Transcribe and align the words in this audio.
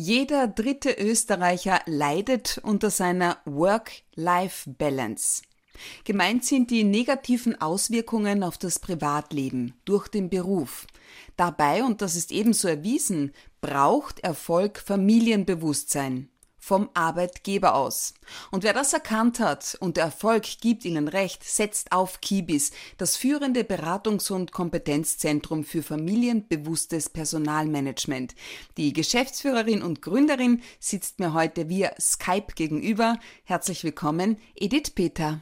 Jeder 0.00 0.46
dritte 0.46 0.92
Österreicher 0.92 1.80
leidet 1.86 2.60
unter 2.62 2.88
seiner 2.88 3.38
Work-Life-Balance. 3.46 5.42
Gemeint 6.04 6.44
sind 6.44 6.70
die 6.70 6.84
negativen 6.84 7.60
Auswirkungen 7.60 8.44
auf 8.44 8.58
das 8.58 8.78
Privatleben 8.78 9.74
durch 9.84 10.06
den 10.06 10.30
Beruf. 10.30 10.86
Dabei, 11.36 11.82
und 11.82 12.00
das 12.00 12.14
ist 12.14 12.30
ebenso 12.30 12.68
erwiesen, 12.68 13.32
braucht 13.60 14.20
Erfolg 14.20 14.78
Familienbewusstsein 14.78 16.28
vom 16.68 16.90
Arbeitgeber 16.92 17.74
aus. 17.74 18.12
Und 18.50 18.62
wer 18.62 18.74
das 18.74 18.92
erkannt 18.92 19.40
hat 19.40 19.78
und 19.80 19.96
der 19.96 20.04
Erfolg 20.04 20.44
gibt 20.60 20.84
ihnen 20.84 21.08
recht, 21.08 21.42
setzt 21.42 21.92
auf 21.92 22.20
Kibis, 22.20 22.72
das 22.98 23.16
führende 23.16 23.62
Beratungs- 23.62 24.30
und 24.30 24.52
Kompetenzzentrum 24.52 25.64
für 25.64 25.82
familienbewusstes 25.82 27.08
Personalmanagement. 27.08 28.34
Die 28.76 28.92
Geschäftsführerin 28.92 29.82
und 29.82 30.02
Gründerin 30.02 30.60
sitzt 30.78 31.20
mir 31.20 31.32
heute 31.32 31.70
via 31.70 31.92
Skype 31.98 32.52
gegenüber. 32.54 33.18
Herzlich 33.44 33.82
willkommen, 33.82 34.36
Edith 34.54 34.90
Peter. 34.90 35.40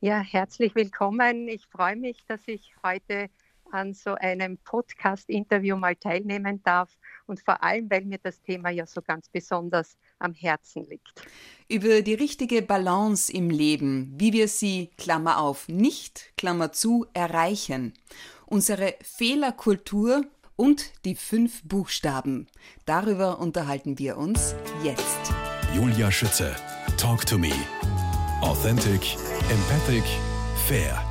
Ja, 0.00 0.20
herzlich 0.20 0.74
willkommen. 0.74 1.48
Ich 1.48 1.66
freue 1.66 1.96
mich, 1.96 2.24
dass 2.28 2.40
ich 2.46 2.72
heute 2.82 3.28
an 3.72 3.94
so 3.94 4.14
einem 4.14 4.58
Podcast-Interview 4.58 5.76
mal 5.76 5.96
teilnehmen 5.96 6.62
darf 6.62 6.96
und 7.26 7.40
vor 7.40 7.62
allem, 7.62 7.90
weil 7.90 8.04
mir 8.04 8.18
das 8.22 8.40
Thema 8.42 8.70
ja 8.70 8.86
so 8.86 9.00
ganz 9.02 9.28
besonders 9.28 9.96
am 10.22 10.34
Herzen 10.34 10.86
liegt. 10.88 11.22
Über 11.68 12.02
die 12.02 12.14
richtige 12.14 12.62
Balance 12.62 13.32
im 13.32 13.50
Leben, 13.50 14.12
wie 14.16 14.32
wir 14.32 14.48
sie, 14.48 14.90
Klammer 14.96 15.38
auf, 15.38 15.68
nicht, 15.68 16.32
Klammer 16.36 16.72
zu, 16.72 17.06
erreichen, 17.14 17.94
unsere 18.46 18.94
Fehlerkultur 19.02 20.26
und 20.56 20.92
die 21.04 21.14
fünf 21.14 21.62
Buchstaben. 21.64 22.46
Darüber 22.84 23.38
unterhalten 23.38 23.98
wir 23.98 24.16
uns 24.16 24.54
jetzt. 24.84 25.32
Julia 25.74 26.10
Schütze, 26.10 26.54
Talk 26.98 27.24
to 27.26 27.38
Me. 27.38 27.52
Authentic, 28.42 29.16
empathic, 29.50 30.04
fair. 30.66 31.02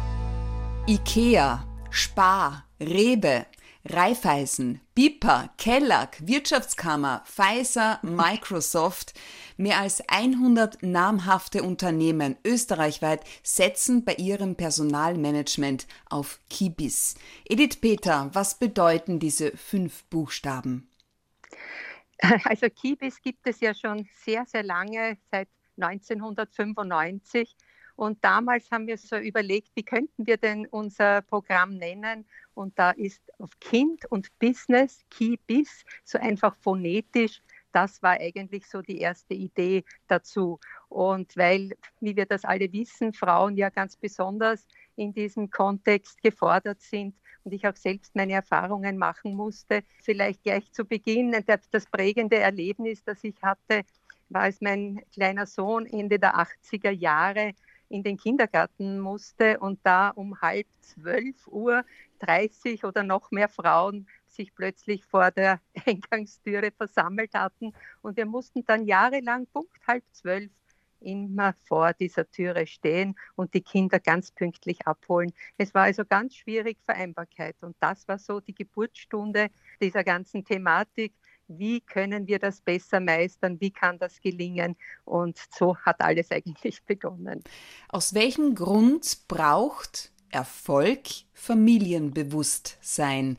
IKEA, 0.88 1.66
Spar, 1.90 2.66
Rebe, 2.80 3.46
Raiffeisen, 3.86 4.80
BIPA, 4.94 5.50
Kellogg, 5.58 6.18
Wirtschaftskammer, 6.20 7.24
Pfizer, 7.26 8.00
Microsoft, 8.04 9.14
mehr 9.58 9.80
als 9.80 10.08
100 10.08 10.84
namhafte 10.84 11.64
Unternehmen 11.64 12.38
österreichweit 12.46 13.24
setzen 13.44 14.06
bei 14.06 14.14
ihrem 14.16 14.56
Personalmanagement 14.56 15.88
auf 16.10 16.40
Kibis. 16.50 17.16
Edith 17.46 17.78
Peter, 17.82 18.30
was 18.34 18.60
bedeuten 18.60 19.20
diese 19.20 19.56
fünf 19.58 20.04
Buchstaben? 20.06 20.88
Also 22.46 22.68
Kibis 22.70 23.20
gibt 23.20 23.48
es 23.48 23.62
ja 23.62 23.74
schon 23.74 24.08
sehr, 24.24 24.46
sehr 24.46 24.62
lange, 24.62 25.18
seit 25.32 25.50
1995. 25.80 27.56
Und 28.02 28.24
damals 28.24 28.72
haben 28.72 28.88
wir 28.88 28.98
so 28.98 29.16
überlegt, 29.16 29.70
wie 29.76 29.84
könnten 29.84 30.26
wir 30.26 30.38
denn 30.38 30.66
unser 30.66 31.22
Programm 31.22 31.78
nennen? 31.78 32.26
Und 32.56 32.80
da 32.80 32.90
ist 32.90 33.22
auf 33.38 33.52
Kind 33.60 34.06
und 34.10 34.28
Business, 34.40 35.06
Key 35.12 35.38
Bis, 35.46 35.86
so 36.04 36.18
einfach 36.18 36.56
phonetisch. 36.56 37.44
Das 37.72 38.02
war 38.02 38.14
eigentlich 38.14 38.68
so 38.68 38.82
die 38.82 38.98
erste 38.98 39.36
Idee 39.36 39.84
dazu. 40.08 40.60
Und 40.90 41.38
weil, 41.38 41.78
wie 42.00 42.16
wir 42.16 42.26
das 42.26 42.44
alle 42.44 42.74
wissen, 42.74 43.14
Frauen 43.14 43.56
ja 43.56 43.70
ganz 43.70 43.96
besonders 43.98 44.66
in 44.96 45.14
diesem 45.14 45.52
Kontext 45.52 46.24
gefordert 46.24 46.82
sind 46.82 47.14
und 47.44 47.52
ich 47.54 47.68
auch 47.68 47.76
selbst 47.76 48.16
meine 48.16 48.34
Erfahrungen 48.34 48.98
machen 48.98 49.36
musste, 49.36 49.84
vielleicht 50.02 50.42
gleich 50.42 50.72
zu 50.72 50.86
Beginn 50.86 51.36
das 51.46 51.86
prägende 51.86 52.38
Erlebnis, 52.38 53.04
das 53.04 53.24
ich 53.24 53.40
hatte, 53.44 53.84
war 54.30 54.42
als 54.42 54.60
mein 54.60 55.04
kleiner 55.14 55.46
Sohn 55.46 55.86
Ende 55.86 56.18
der 56.18 56.36
80er 56.36 56.90
Jahre 56.90 57.54
in 57.92 58.04
den 58.04 58.18
Kindergarten 58.18 59.00
musste 59.00 59.60
und 59.60 59.80
da 59.84 60.10
um 60.10 60.40
halb 60.42 60.68
zwölf 60.80 61.48
Uhr 61.48 61.84
30 62.20 62.86
oder 62.86 63.04
noch 63.04 63.32
mehr 63.32 63.50
Frauen 63.50 64.08
sich 64.28 64.56
plötzlich 64.56 65.06
vor 65.06 65.32
der 65.32 65.60
Eingangstüre 65.86 66.72
versammelt 66.72 67.34
hatten. 67.34 67.74
Und 68.02 68.18
wir 68.18 68.26
mussten 68.26 68.66
dann 68.66 68.86
jahrelang 68.86 69.46
Punkt 69.48 69.86
halb 69.88 70.04
zwölf 70.12 70.50
immer 71.02 71.54
vor 71.66 71.94
dieser 71.94 72.30
Türe 72.30 72.68
stehen 72.68 73.16
und 73.36 73.54
die 73.54 73.62
Kinder 73.62 74.00
ganz 74.00 74.32
pünktlich 74.32 74.86
abholen. 74.88 75.34
Es 75.58 75.74
war 75.74 75.84
also 75.84 76.06
ganz 76.06 76.36
schwierig 76.36 76.78
Vereinbarkeit. 76.86 77.56
Und 77.62 77.76
das 77.80 78.08
war 78.08 78.20
so 78.20 78.40
die 78.40 78.54
Geburtsstunde 78.54 79.50
dieser 79.82 80.04
ganzen 80.04 80.46
Thematik 80.46 81.14
wie 81.58 81.82
können 81.82 82.28
wir 82.28 82.40
das 82.40 82.62
besser 82.62 83.00
meistern, 83.00 83.60
wie 83.60 83.72
kann 83.72 84.00
das 84.00 84.22
gelingen. 84.22 84.76
Und 85.06 85.40
so 85.52 85.78
hat 85.78 86.02
alles 86.02 86.32
eigentlich 86.32 86.84
begonnen. 86.84 87.44
Aus 87.90 88.14
welchem 88.14 88.56
Grund 88.56 89.28
braucht 89.28 90.12
Erfolg 90.30 91.02
Familienbewusstsein? 91.34 93.38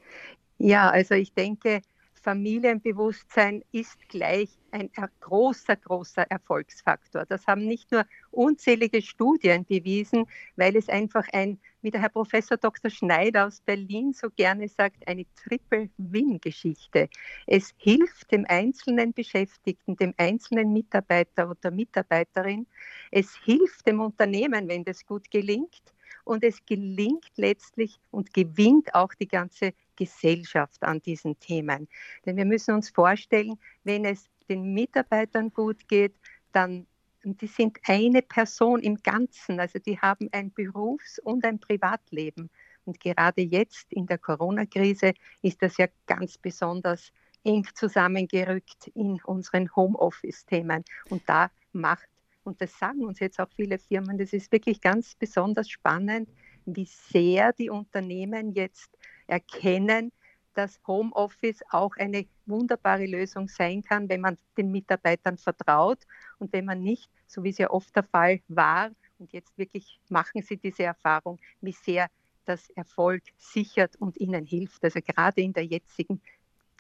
Ja, 0.59 0.91
also 0.91 1.15
ich 1.15 1.33
denke, 1.33 1.83
Familienbewusstsein 2.23 3.65
ist 3.73 4.09
gleich 4.09 4.49
ein 4.71 4.91
großer, 5.21 5.77
großer 5.77 6.31
Erfolgsfaktor. 6.31 7.27
Das 7.27 7.47
haben 7.47 7.67
nicht 7.67 7.91
nur 7.93 8.07
unzählige 8.31 9.03
Studien 9.03 9.65
bewiesen, 9.65 10.27
weil 10.57 10.77
es 10.77 10.89
einfach 10.89 11.27
ein, 11.33 11.59
wie 11.83 11.91
der 11.91 12.01
Herr 12.01 12.09
Professor 12.09 12.57
Dr. 12.57 12.91
Schneider 12.91 13.47
aus 13.47 13.61
Berlin 13.61 14.13
so 14.13 14.31
gerne 14.31 14.69
sagt, 14.69 15.07
eine 15.07 15.27
Triple-Win-Geschichte. 15.37 17.09
Es 17.47 17.75
hilft 17.77 18.31
dem 18.31 18.47
einzelnen 18.49 19.13
Beschäftigten, 19.13 19.97
dem 19.97 20.15
einzelnen 20.17 20.73
Mitarbeiter 20.73 21.51
oder 21.51 21.71
Mitarbeiterin. 21.71 22.67
Es 23.11 23.37
hilft 23.45 23.87
dem 23.87 24.01
Unternehmen, 24.01 24.69
wenn 24.69 24.85
das 24.85 25.05
gut 25.05 25.31
gelingt. 25.31 25.83
Und 26.25 26.45
es 26.45 26.65
gelingt 26.65 27.33
letztlich 27.35 27.99
und 28.13 28.33
gewinnt 28.33 28.95
auch 28.95 29.13
die 29.15 29.27
ganze 29.27 29.73
Gesellschaft 29.97 30.83
an 30.85 31.03
diesen 31.03 31.39
Themen. 31.41 31.89
Denn 32.25 32.37
wir 32.37 32.45
müssen 32.45 32.75
uns 32.75 32.91
vorstellen, 32.91 33.59
wenn 33.83 34.05
es 34.05 34.31
den 34.49 34.73
Mitarbeitern 34.73 35.53
gut 35.53 35.89
geht, 35.89 36.15
dann 36.53 36.87
die 37.25 37.47
sind 37.47 37.79
eine 37.87 38.23
Person 38.23 38.81
im 38.81 38.97
Ganzen, 38.97 39.61
also 39.61 39.79
die 39.79 39.99
haben 39.99 40.29
ein 40.33 40.53
Berufs- 40.53 41.19
und 41.19 41.45
ein 41.45 41.59
Privatleben. 41.59 42.51
Und 42.85 42.99
gerade 42.99 43.43
jetzt 43.43 43.93
in 43.93 44.07
der 44.07 44.19
Corona-Krise 44.19 45.15
ist 45.41 45.63
das 45.63 45.77
ja 45.77 45.87
ganz 46.07 46.37
besonders 46.39 47.13
eng 47.45 47.67
zusammengerückt 47.75 48.89
in 48.95 49.21
unseren 49.25 49.75
Homeoffice-Themen. 49.75 50.85
Und 51.09 51.23
da 51.29 51.51
macht, 51.73 52.09
und 52.45 52.61
das 52.61 52.77
sagen 52.79 53.05
uns 53.05 53.21
jetzt 53.21 53.41
auch 53.41 53.49
viele 53.55 53.79
Firmen, 53.79 54.19
das 54.19 54.33
ist 54.33 54.51
wirklich 54.51 54.81
ganz 54.81 55.15
besonders 55.15 55.71
spannend, 55.71 56.29
wie 56.65 56.87
sehr 56.87 57.53
die 57.53 57.71
Unternehmen 57.71 58.53
jetzt 58.53 58.91
erkennen, 59.27 60.13
dass 60.55 60.81
Homeoffice 60.87 61.63
auch 61.71 61.97
eine 61.97 62.27
wunderbare 62.47 63.07
Lösung 63.07 63.49
sein 63.49 63.83
kann, 63.83 64.09
wenn 64.09 64.21
man 64.21 64.39
den 64.57 64.71
Mitarbeitern 64.71 65.39
vertraut 65.39 65.99
und 66.39 66.53
wenn 66.53 66.65
man 66.65 66.83
nicht, 66.83 67.11
so 67.27 67.43
wie 67.43 67.51
es 67.51 67.59
ja 67.59 67.71
oft 67.71 67.95
der 67.95 68.05
Fall 68.05 68.41
war, 68.49 68.91
und 69.19 69.33
jetzt 69.33 69.57
wirklich 69.57 70.01
machen 70.09 70.43
sie 70.43 70.57
diese 70.57 70.83
Erfahrung, 70.83 71.39
wie 71.61 71.73
sehr 71.73 72.09
das 72.45 72.69
Erfolg 72.71 73.23
sichert 73.39 73.95
und 73.97 74.19
ihnen 74.19 74.45
hilft. 74.45 74.83
Also 74.83 75.01
gerade 75.01 75.41
in 75.41 75.53
der 75.53 75.65
jetzigen 75.65 76.21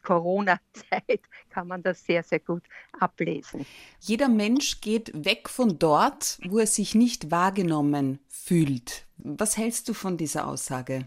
Corona-Zeit 0.03 1.21
kann 1.50 1.69
man 1.69 1.83
das 1.83 2.04
sehr, 2.04 2.22
sehr 2.22 2.41
gut 2.41 2.65
ablesen. 2.99 3.65
Jeder 4.00 4.28
Mensch 4.28 4.81
geht 4.81 5.12
weg 5.25 5.49
von 5.49 5.78
dort, 5.78 6.39
wo 6.49 6.59
er 6.59 6.66
sich 6.66 6.94
nicht 6.94 7.31
wahrgenommen 7.31 8.19
fühlt. 8.28 9.06
Was 9.16 9.56
hältst 9.56 9.89
du 9.89 9.94
von 9.94 10.16
dieser 10.16 10.49
Aussage? 10.49 11.06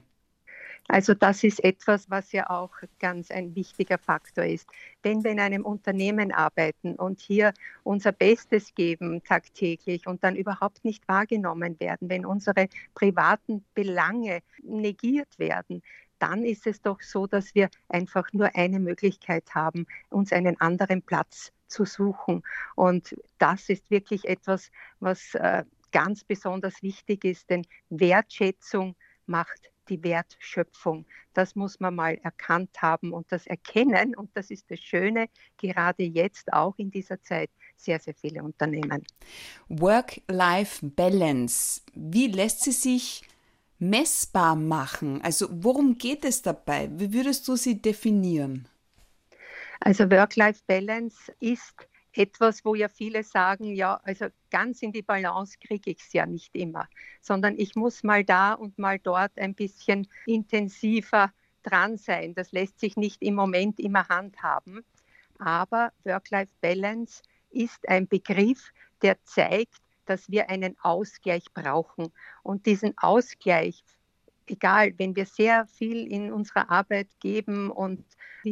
Also 0.88 1.16
das 1.16 1.44
ist 1.44 1.64
etwas, 1.64 2.10
was 2.12 2.32
ja 2.32 2.50
auch 2.50 2.72
ganz 3.00 3.32
ein 3.32 3.56
wichtiger 3.56 3.98
Faktor 3.98 4.46
ist. 4.46 4.70
Wenn 5.02 5.24
wir 5.24 5.32
in 5.32 5.40
einem 5.40 5.66
Unternehmen 5.66 6.32
arbeiten 6.32 6.96
und 6.96 7.22
hier 7.22 7.54
unser 7.84 8.12
Bestes 8.12 8.76
geben 8.76 9.24
tagtäglich 9.24 10.06
und 10.06 10.24
dann 10.24 10.36
überhaupt 10.36 10.86
nicht 10.86 11.08
wahrgenommen 11.08 11.80
werden, 11.80 12.10
wenn 12.10 12.26
unsere 12.26 12.68
privaten 12.94 13.66
Belange 13.74 14.42
negiert 14.62 15.40
werden, 15.40 15.82
dann 16.20 16.46
ist 16.46 16.68
es 16.68 16.82
doch 16.82 17.02
so, 17.02 17.26
dass 17.26 17.56
wir 17.56 17.70
einfach 17.90 18.32
nur 18.32 18.56
eine 18.56 18.80
Möglichkeit 18.80 19.56
haben, 19.56 19.88
uns 20.10 20.32
einen 20.32 20.62
anderen 20.62 21.02
Platz 21.02 21.52
zu 21.68 21.86
suchen. 21.86 22.44
Und 22.76 23.16
das 23.40 23.70
ist 23.70 23.90
wirklich 23.90 24.26
etwas, 24.26 24.72
was 25.00 25.34
äh, 25.34 25.64
ganz 25.92 26.24
besonders 26.24 26.84
wichtig 26.84 27.26
ist, 27.26 27.50
denn 27.50 27.66
Wertschätzung 27.90 28.96
macht 29.26 29.72
die 29.90 30.04
Wertschöpfung. 30.04 31.06
Das 31.34 31.56
muss 31.56 31.80
man 31.80 31.96
mal 31.96 32.20
erkannt 32.24 32.82
haben 32.82 33.14
und 33.14 33.32
das 33.32 33.48
erkennen. 33.48 34.16
Und 34.16 34.30
das 34.34 34.52
ist 34.52 34.70
das 34.70 34.80
Schöne, 34.80 35.28
gerade 35.58 36.04
jetzt 36.04 36.54
auch 36.54 36.76
in 36.78 36.92
dieser 36.92 37.22
Zeit, 37.22 37.50
sehr, 37.76 38.00
sehr 38.00 38.14
viele 38.14 38.44
Unternehmen. 38.44 39.04
Work-Life-Balance. 39.68 41.82
Wie 41.94 42.28
lässt 42.28 42.62
sie 42.62 42.72
sich 42.72 43.24
messbar 43.80 44.56
machen? 44.56 45.22
Also 45.22 45.48
worum 45.52 45.98
geht 45.98 46.26
es 46.26 46.42
dabei? 46.42 46.90
Wie 46.92 47.14
würdest 47.14 47.48
du 47.48 47.56
sie 47.56 47.82
definieren? 47.82 48.68
Also 49.82 50.10
Work-Life-Balance 50.10 51.34
ist 51.40 51.76
etwas, 52.18 52.64
wo 52.66 52.76
ja 52.76 52.88
viele 52.88 53.24
sagen, 53.24 53.74
ja, 53.76 54.00
also 54.04 54.28
ganz 54.50 54.82
in 54.82 54.92
die 54.92 55.02
Balance 55.02 55.58
kriege 55.60 55.92
ich 55.92 56.00
es 56.00 56.14
ja 56.14 56.26
nicht 56.26 56.56
immer, 56.56 56.88
sondern 57.22 57.58
ich 57.58 57.76
muss 57.76 58.04
mal 58.04 58.24
da 58.24 58.54
und 58.54 58.78
mal 58.78 59.00
dort 59.00 59.38
ein 59.38 59.56
bisschen 59.56 60.08
intensiver 60.26 61.32
dran 61.64 61.98
sein. 61.98 62.34
Das 62.36 62.52
lässt 62.52 62.80
sich 62.80 62.96
nicht 62.96 63.22
im 63.22 63.36
Moment 63.36 63.80
immer 63.80 64.08
handhaben. 64.08 64.86
Aber 65.40 65.92
Work-Life-Balance 66.04 67.22
ist 67.50 67.88
ein 67.90 68.08
Begriff, 68.08 68.72
der 69.02 69.22
zeigt, 69.24 69.82
dass 70.06 70.30
wir 70.30 70.50
einen 70.50 70.78
Ausgleich 70.82 71.46
brauchen. 71.54 72.14
Und 72.44 72.66
diesen 72.66 72.94
Ausgleich 72.98 73.84
egal, 74.48 74.94
wenn 74.98 75.16
wir 75.16 75.26
sehr 75.26 75.66
viel 75.68 76.08
in 76.12 76.32
unserer 76.32 76.70
Arbeit 76.70 77.08
geben 77.20 77.70
und 77.70 78.04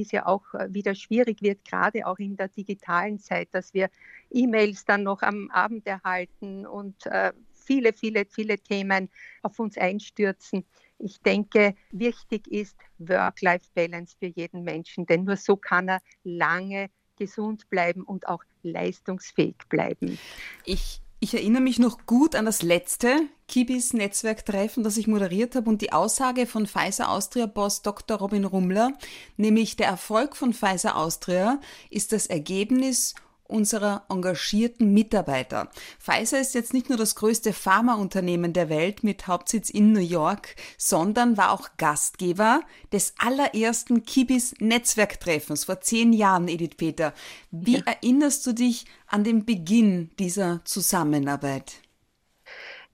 ja 0.01 0.25
auch 0.25 0.53
äh, 0.53 0.73
wieder 0.73 0.95
schwierig 0.95 1.41
wird, 1.41 1.63
gerade 1.65 2.05
auch 2.07 2.19
in 2.19 2.35
der 2.35 2.47
digitalen 2.47 3.19
Zeit, 3.19 3.49
dass 3.51 3.73
wir 3.73 3.89
E-Mails 4.31 4.85
dann 4.85 5.03
noch 5.03 5.21
am 5.21 5.49
Abend 5.51 5.85
erhalten 5.87 6.65
und 6.65 7.05
äh, 7.05 7.31
viele, 7.53 7.93
viele, 7.93 8.25
viele 8.25 8.57
Themen 8.57 9.09
auf 9.41 9.59
uns 9.59 9.77
einstürzen. 9.77 10.65
Ich 10.99 11.19
denke, 11.21 11.75
wichtig 11.91 12.47
ist 12.47 12.77
Work-Life-Balance 12.97 14.15
für 14.17 14.27
jeden 14.27 14.63
Menschen, 14.63 15.05
denn 15.05 15.23
nur 15.23 15.37
so 15.37 15.55
kann 15.55 15.89
er 15.89 16.01
lange 16.23 16.89
gesund 17.17 17.69
bleiben 17.69 18.03
und 18.03 18.27
auch 18.27 18.43
leistungsfähig 18.63 19.55
bleiben. 19.69 20.17
Ich 20.65 21.02
ich 21.23 21.33
erinnere 21.33 21.61
mich 21.61 21.79
noch 21.79 22.05
gut 22.05 22.35
an 22.35 22.43
das 22.43 22.63
letzte 22.63 23.15
Kibis 23.47 23.93
Netzwerktreffen, 23.93 24.83
das 24.83 24.97
ich 24.97 25.07
moderiert 25.07 25.55
habe 25.55 25.69
und 25.69 25.81
die 25.81 25.93
Aussage 25.93 26.45
von 26.45 26.67
Pfizer 26.67 27.09
Austria 27.09 27.45
Boss 27.45 27.81
Dr. 27.81 28.17
Robin 28.17 28.43
Rummler, 28.43 28.91
nämlich 29.37 29.77
der 29.77 29.87
Erfolg 29.87 30.35
von 30.35 30.53
Pfizer 30.53 30.97
Austria 30.97 31.61
ist 31.89 32.11
das 32.11 32.27
Ergebnis 32.27 33.15
unserer 33.45 34.03
engagierten 34.09 34.93
Mitarbeiter. 34.93 35.69
Pfizer 35.99 36.39
ist 36.39 36.55
jetzt 36.55 36.73
nicht 36.73 36.89
nur 36.89 36.97
das 36.97 37.15
größte 37.15 37.53
Pharmaunternehmen 37.53 38.53
der 38.53 38.69
Welt 38.69 39.03
mit 39.03 39.27
Hauptsitz 39.27 39.69
in 39.69 39.91
New 39.91 39.99
York, 39.99 40.55
sondern 40.77 41.37
war 41.37 41.51
auch 41.51 41.69
Gastgeber 41.77 42.61
des 42.91 43.13
allerersten 43.17 44.03
Kibis 44.03 44.55
Netzwerktreffens 44.59 45.65
vor 45.65 45.81
zehn 45.81 46.13
Jahren, 46.13 46.47
Edith 46.47 46.77
Peter. 46.77 47.13
Wie 47.51 47.77
ja. 47.77 47.83
erinnerst 47.85 48.45
du 48.47 48.53
dich 48.53 48.85
an 49.07 49.23
den 49.23 49.45
Beginn 49.45 50.11
dieser 50.19 50.61
Zusammenarbeit? 50.65 51.73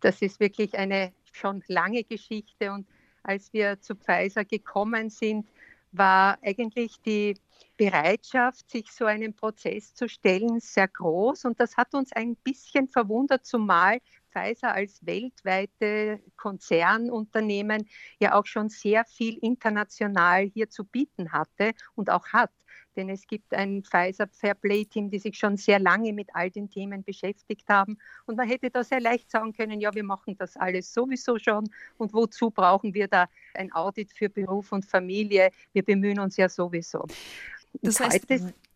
Das 0.01 0.21
ist 0.21 0.39
wirklich 0.39 0.77
eine 0.77 1.13
schon 1.31 1.63
lange 1.67 2.03
Geschichte 2.03 2.71
und 2.71 2.85
als 3.23 3.53
wir 3.53 3.79
zu 3.81 3.95
Pfizer 3.95 4.45
gekommen 4.45 5.09
sind, 5.09 5.45
war 5.91 6.37
eigentlich 6.43 7.01
die 7.01 7.35
Bereitschaft, 7.77 8.69
sich 8.69 8.91
so 8.91 9.05
einem 9.05 9.33
Prozess 9.35 9.93
zu 9.95 10.07
stellen, 10.09 10.59
sehr 10.59 10.87
groß. 10.87 11.45
Und 11.45 11.59
das 11.59 11.77
hat 11.77 11.93
uns 11.93 12.11
ein 12.13 12.35
bisschen 12.37 12.87
verwundert, 12.87 13.45
zumal 13.45 13.99
Pfizer 14.31 14.73
als 14.73 15.05
weltweite 15.05 16.21
Konzernunternehmen 16.37 17.87
ja 18.19 18.35
auch 18.35 18.45
schon 18.45 18.69
sehr 18.69 19.05
viel 19.05 19.37
international 19.41 20.43
hier 20.43 20.69
zu 20.69 20.85
bieten 20.85 21.31
hatte 21.31 21.71
und 21.95 22.09
auch 22.09 22.27
hat. 22.27 22.51
Denn 22.99 23.07
es 23.07 23.25
gibt 23.27 23.53
ein 23.53 23.81
Pfizer 23.81 24.27
Fairplay 24.27 24.83
Team, 24.83 25.09
die 25.09 25.19
sich 25.19 25.37
schon 25.37 25.55
sehr 25.55 25.79
lange 25.79 26.11
mit 26.11 26.27
all 26.33 26.51
den 26.51 26.69
Themen 26.69 27.01
beschäftigt 27.01 27.69
haben. 27.69 27.97
Und 28.25 28.35
man 28.35 28.45
hätte 28.45 28.69
da 28.69 28.83
sehr 28.83 28.99
leicht 28.99 29.31
sagen 29.31 29.53
können, 29.53 29.79
ja, 29.79 29.95
wir 29.95 30.03
machen 30.03 30.35
das 30.37 30.57
alles 30.57 30.93
sowieso 30.93 31.39
schon. 31.39 31.69
Und 31.97 32.13
wozu 32.13 32.49
brauchen 32.51 32.93
wir 32.93 33.07
da 33.07 33.29
ein 33.53 33.71
Audit 33.71 34.11
für 34.11 34.27
Beruf 34.27 34.73
und 34.73 34.85
Familie? 34.85 35.51
Wir 35.71 35.83
bemühen 35.83 36.19
uns 36.19 36.35
ja 36.35 36.49
sowieso. 36.49 37.05
Das 37.81 38.01
heißt, 38.01 38.25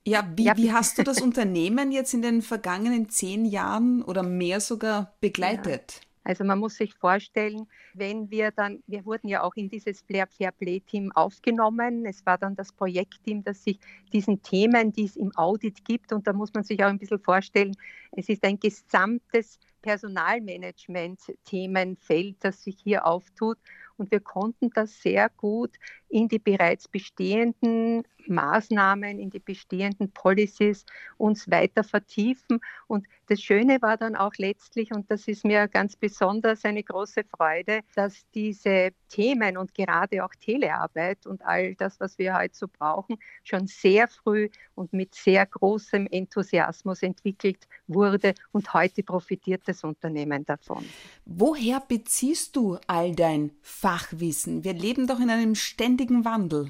ja, 0.06 0.26
wie, 0.38 0.46
ja, 0.46 0.56
wie 0.56 0.72
hast 0.72 0.98
du 0.98 1.04
das 1.04 1.20
Unternehmen 1.22 1.92
jetzt 1.92 2.14
in 2.14 2.22
den 2.22 2.42
vergangenen 2.42 3.10
zehn 3.10 3.44
Jahren 3.44 4.04
oder 4.04 4.24
mehr 4.24 4.62
sogar 4.62 5.16
begleitet? 5.20 6.00
Ja. 6.00 6.13
Also 6.24 6.44
man 6.44 6.60
muss 6.60 6.76
sich 6.76 6.94
vorstellen, 6.94 7.68
wenn 7.94 8.30
wir 8.30 8.52
dann, 8.52 8.84
wir 8.88 9.06
wurden 9.06 9.28
ja 9.28 9.44
auch 9.44 9.56
in 9.56 9.70
dieses 9.70 10.02
Fair 10.02 10.52
Play 10.52 10.80
Team 10.80 11.12
aufgenommen. 11.14 12.06
Es 12.06 12.26
war 12.26 12.38
dann 12.38 12.56
das 12.56 12.72
Projektteam, 12.72 13.44
das 13.44 13.64
sich 13.64 13.80
diesen 14.12 14.42
Themen, 14.42 14.94
die 14.94 15.06
es 15.06 15.16
im 15.16 15.36
Audit 15.36 15.84
gibt, 15.86 16.14
und 16.14 16.28
da 16.28 16.34
muss 16.34 16.54
man 16.54 16.64
sich 16.64 16.84
auch 16.84 16.90
ein 16.90 17.00
bisschen 17.00 17.20
vorstellen, 17.20 17.76
es 18.12 18.30
ist 18.30 18.44
ein 18.44 18.60
gesamtes 18.60 19.60
Personalmanagement-Themenfeld, 19.84 22.38
das 22.40 22.64
sich 22.64 22.80
hier 22.84 23.06
auftut. 23.06 23.60
Und 23.96 24.10
wir 24.10 24.22
konnten 24.22 24.72
das 24.72 25.00
sehr 25.02 25.30
gut 25.30 25.70
in 26.10 26.28
die 26.28 26.40
bereits 26.40 26.88
bestehenden 26.88 28.02
Maßnahmen, 28.26 29.20
in 29.20 29.30
die 29.30 29.40
bestehenden 29.40 30.12
Policies 30.12 30.84
uns 31.18 31.52
weiter 31.52 31.84
vertiefen. 31.84 32.60
Und 32.88 33.06
das 33.34 33.42
Schöne 33.42 33.82
war 33.82 33.98
dann 33.98 34.16
auch 34.16 34.34
letztlich, 34.38 34.92
und 34.92 35.10
das 35.10 35.28
ist 35.28 35.44
mir 35.44 35.68
ganz 35.68 35.96
besonders 35.96 36.66
eine 36.66 36.84
große 36.84 37.24
Freude, 37.36 37.80
dass 37.96 38.22
diese 38.36 38.92
Themen 39.10 39.58
und 39.58 39.74
gerade 39.74 40.24
auch 40.24 40.36
Telearbeit 40.40 41.26
und 41.26 41.44
all 41.44 41.74
das, 41.74 42.00
was 42.00 42.20
wir 42.20 42.38
heute 42.38 42.56
so 42.56 42.68
brauchen, 42.68 43.18
schon 43.44 43.66
sehr 43.66 44.08
früh 44.08 44.50
und 44.76 44.94
mit 44.94 45.16
sehr 45.16 45.48
großem 45.48 46.08
Enthusiasmus 46.12 47.02
entwickelt 47.02 47.68
wurde. 47.88 48.36
Und 48.52 48.72
heute 48.76 49.02
profitiert 49.02 49.64
das 49.66 49.84
Unternehmen 49.84 50.46
davon. 50.46 50.86
Woher 51.26 51.80
beziehst 51.80 52.56
du 52.56 52.78
all 52.86 53.16
dein 53.16 53.50
Fachwissen? 53.64 54.64
Wir 54.64 54.74
leben 54.74 55.08
doch 55.08 55.20
in 55.20 55.32
einem 55.32 55.56
ständigen 55.56 56.24
Wandel. 56.24 56.70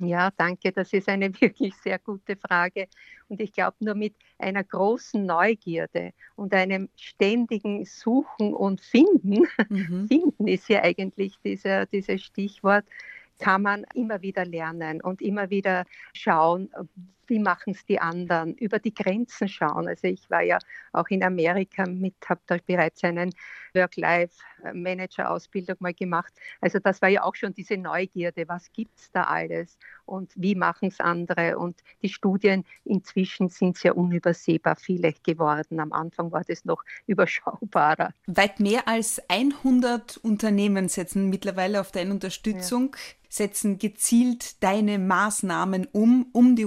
Ja, 0.00 0.30
danke. 0.36 0.72
Das 0.72 0.92
ist 0.92 1.08
eine 1.08 1.32
wirklich 1.40 1.74
sehr 1.76 1.98
gute 1.98 2.36
Frage. 2.36 2.88
Und 3.28 3.40
ich 3.40 3.52
glaube, 3.52 3.76
nur 3.80 3.94
mit 3.94 4.14
einer 4.38 4.64
großen 4.64 5.24
Neugierde 5.24 6.12
und 6.36 6.54
einem 6.54 6.88
ständigen 6.96 7.84
Suchen 7.84 8.54
und 8.54 8.80
Finden, 8.80 9.46
mhm. 9.68 10.06
Finden 10.08 10.48
ist 10.48 10.68
ja 10.68 10.82
eigentlich 10.82 11.38
dieser, 11.44 11.86
dieses 11.86 12.22
Stichwort, 12.22 12.84
kann 13.38 13.62
man 13.62 13.84
immer 13.94 14.20
wieder 14.22 14.44
lernen 14.44 15.00
und 15.00 15.22
immer 15.22 15.50
wieder 15.50 15.84
schauen, 16.12 16.70
wie 17.28 17.38
machen 17.38 17.74
es 17.74 17.84
die 17.84 18.00
anderen, 18.00 18.54
über 18.54 18.78
die 18.78 18.94
Grenzen 18.94 19.48
schauen. 19.48 19.88
Also 19.88 20.08
ich 20.08 20.28
war 20.30 20.42
ja 20.42 20.58
auch 20.92 21.08
in 21.08 21.22
Amerika 21.22 21.86
mit, 21.86 22.14
habe 22.28 22.40
da 22.46 22.56
bereits 22.64 23.04
einen 23.04 23.34
Work-Life-Manager-Ausbildung 23.74 25.76
mal 25.80 25.94
gemacht. 25.94 26.32
Also 26.60 26.78
das 26.78 27.02
war 27.02 27.08
ja 27.08 27.22
auch 27.22 27.34
schon 27.34 27.54
diese 27.54 27.76
Neugierde, 27.76 28.48
was 28.48 28.72
gibt 28.72 28.98
es 28.98 29.10
da 29.12 29.24
alles 29.24 29.78
und 30.06 30.32
wie 30.36 30.54
machen 30.54 30.88
es 30.88 31.00
andere. 31.00 31.58
Und 31.58 31.82
die 32.02 32.08
Studien 32.08 32.64
inzwischen 32.84 33.48
sind 33.48 33.76
sehr 33.76 33.96
unübersehbar 33.96 34.76
viele 34.76 35.12
geworden. 35.24 35.80
Am 35.80 35.92
Anfang 35.92 36.32
war 36.32 36.44
das 36.44 36.64
noch 36.64 36.82
überschaubarer. 37.06 38.12
Weit 38.26 38.60
mehr 38.60 38.88
als 38.88 39.22
100 39.28 40.18
Unternehmen 40.18 40.88
setzen 40.88 41.30
mittlerweile 41.30 41.80
auf 41.80 41.92
deine 41.92 42.12
Unterstützung. 42.12 42.94
Ja 42.94 43.00
setzen 43.28 43.78
gezielt 43.78 44.62
deine 44.62 44.98
Maßnahmen 44.98 45.86
um, 45.92 46.28
um 46.32 46.56
die 46.56 46.66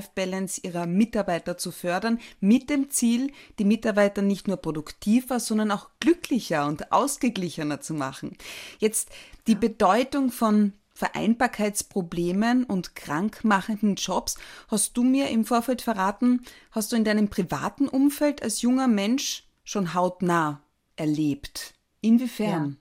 Work-Life-Balance 0.00 0.60
ihrer 0.62 0.86
Mitarbeiter 0.86 1.56
zu 1.56 1.70
fördern, 1.70 2.18
mit 2.40 2.70
dem 2.70 2.90
Ziel, 2.90 3.32
die 3.58 3.64
Mitarbeiter 3.64 4.22
nicht 4.22 4.48
nur 4.48 4.56
produktiver, 4.56 5.40
sondern 5.40 5.70
auch 5.70 5.90
glücklicher 6.00 6.66
und 6.66 6.92
ausgeglichener 6.92 7.80
zu 7.80 7.94
machen. 7.94 8.36
Jetzt 8.78 9.10
die 9.46 9.54
Bedeutung 9.54 10.30
von 10.30 10.72
Vereinbarkeitsproblemen 10.94 12.64
und 12.64 12.94
krankmachenden 12.94 13.94
Jobs 13.94 14.36
hast 14.68 14.96
du 14.96 15.02
mir 15.02 15.28
im 15.28 15.44
Vorfeld 15.44 15.82
verraten, 15.82 16.42
hast 16.72 16.92
du 16.92 16.96
in 16.96 17.04
deinem 17.04 17.28
privaten 17.28 17.88
Umfeld 17.88 18.42
als 18.42 18.60
junger 18.62 18.88
Mensch 18.88 19.46
schon 19.64 19.94
hautnah 19.94 20.60
erlebt. 20.96 21.74
Inwiefern? 22.02 22.70
Ja. 22.70 22.76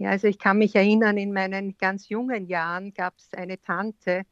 Ja, 0.00 0.10
also 0.10 0.28
ich 0.28 0.38
kann 0.38 0.58
mich 0.58 0.76
erinnern, 0.76 1.16
in 1.16 1.32
meinen 1.32 1.76
ganz 1.76 2.08
jungen 2.08 2.46
Jahren 2.46 2.94
gab 2.94 3.14
es 3.18 3.34
eine 3.34 3.60
Tante 3.60 4.24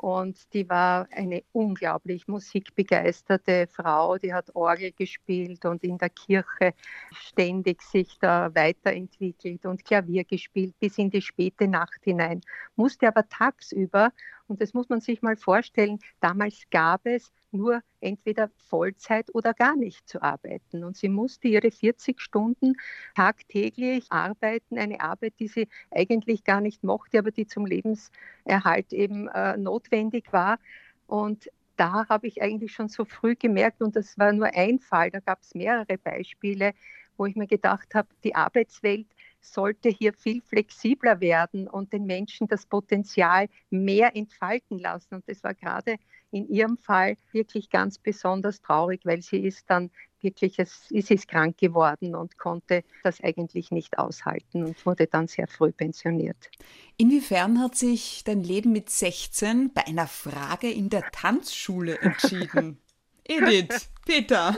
und 0.00 0.54
die 0.54 0.66
war 0.70 1.06
eine 1.10 1.42
unglaublich 1.52 2.26
musikbegeisterte 2.26 3.66
Frau, 3.70 4.16
die 4.16 4.32
hat 4.32 4.54
Orgel 4.54 4.92
gespielt 4.92 5.66
und 5.66 5.84
in 5.84 5.98
der 5.98 6.08
Kirche 6.08 6.72
ständig 7.12 7.82
sich 7.82 8.18
da 8.18 8.54
weiterentwickelt 8.54 9.66
und 9.66 9.84
Klavier 9.84 10.24
gespielt 10.24 10.74
bis 10.80 10.96
in 10.96 11.10
die 11.10 11.20
späte 11.20 11.68
Nacht 11.68 12.00
hinein, 12.02 12.40
musste 12.76 13.08
aber 13.08 13.28
tagsüber 13.28 14.10
und 14.46 14.62
das 14.62 14.72
muss 14.72 14.88
man 14.88 15.02
sich 15.02 15.20
mal 15.20 15.36
vorstellen, 15.36 15.98
damals 16.20 16.62
gab 16.70 17.04
es 17.04 17.30
nur 17.52 17.82
entweder 18.00 18.50
Vollzeit 18.68 19.34
oder 19.34 19.54
gar 19.54 19.76
nicht 19.76 20.08
zu 20.08 20.22
arbeiten. 20.22 20.84
Und 20.84 20.96
sie 20.96 21.08
musste 21.08 21.48
ihre 21.48 21.70
40 21.70 22.20
Stunden 22.20 22.74
tagtäglich 23.14 24.06
arbeiten, 24.10 24.78
eine 24.78 25.00
Arbeit, 25.00 25.34
die 25.38 25.48
sie 25.48 25.68
eigentlich 25.90 26.44
gar 26.44 26.60
nicht 26.60 26.84
mochte, 26.84 27.18
aber 27.18 27.30
die 27.30 27.46
zum 27.46 27.66
Lebenserhalt 27.66 28.92
eben 28.92 29.28
äh, 29.28 29.56
notwendig 29.56 30.32
war. 30.32 30.58
Und 31.06 31.50
da 31.76 32.08
habe 32.08 32.26
ich 32.26 32.42
eigentlich 32.42 32.72
schon 32.72 32.88
so 32.88 33.04
früh 33.04 33.34
gemerkt, 33.36 33.80
und 33.82 33.96
das 33.96 34.18
war 34.18 34.32
nur 34.32 34.54
ein 34.54 34.80
Fall, 34.80 35.10
da 35.10 35.20
gab 35.20 35.40
es 35.42 35.54
mehrere 35.54 35.96
Beispiele, 35.98 36.74
wo 37.16 37.26
ich 37.26 37.36
mir 37.36 37.46
gedacht 37.46 37.94
habe, 37.94 38.08
die 38.24 38.34
Arbeitswelt 38.34 39.06
sollte 39.40 39.88
hier 39.88 40.12
viel 40.12 40.42
flexibler 40.42 41.20
werden 41.20 41.68
und 41.68 41.92
den 41.92 42.04
Menschen 42.04 42.48
das 42.48 42.66
Potenzial 42.66 43.48
mehr 43.70 44.14
entfalten 44.14 44.78
lassen. 44.78 45.16
Und 45.16 45.28
das 45.28 45.42
war 45.42 45.54
gerade 45.54 45.96
in 46.30 46.48
ihrem 46.48 46.76
Fall 46.78 47.16
wirklich 47.32 47.70
ganz 47.70 47.98
besonders 47.98 48.60
traurig, 48.60 49.00
weil 49.04 49.22
sie 49.22 49.38
ist 49.38 49.68
dann 49.68 49.90
wirklich, 50.22 50.58
es, 50.58 50.86
sie 50.88 50.98
ist 50.98 51.28
krank 51.28 51.58
geworden 51.58 52.14
und 52.14 52.38
konnte 52.38 52.84
das 53.02 53.22
eigentlich 53.22 53.70
nicht 53.70 53.98
aushalten 53.98 54.64
und 54.64 54.84
wurde 54.86 55.06
dann 55.06 55.26
sehr 55.26 55.46
früh 55.46 55.72
pensioniert. 55.72 56.50
Inwiefern 56.96 57.60
hat 57.60 57.74
sich 57.74 58.22
dein 58.24 58.42
Leben 58.42 58.72
mit 58.72 58.90
16 58.90 59.72
bei 59.72 59.86
einer 59.86 60.06
Frage 60.06 60.70
in 60.70 60.90
der 60.90 61.10
Tanzschule 61.10 61.98
entschieden? 61.98 62.78
Edith, 63.24 63.88
Peter, 64.04 64.56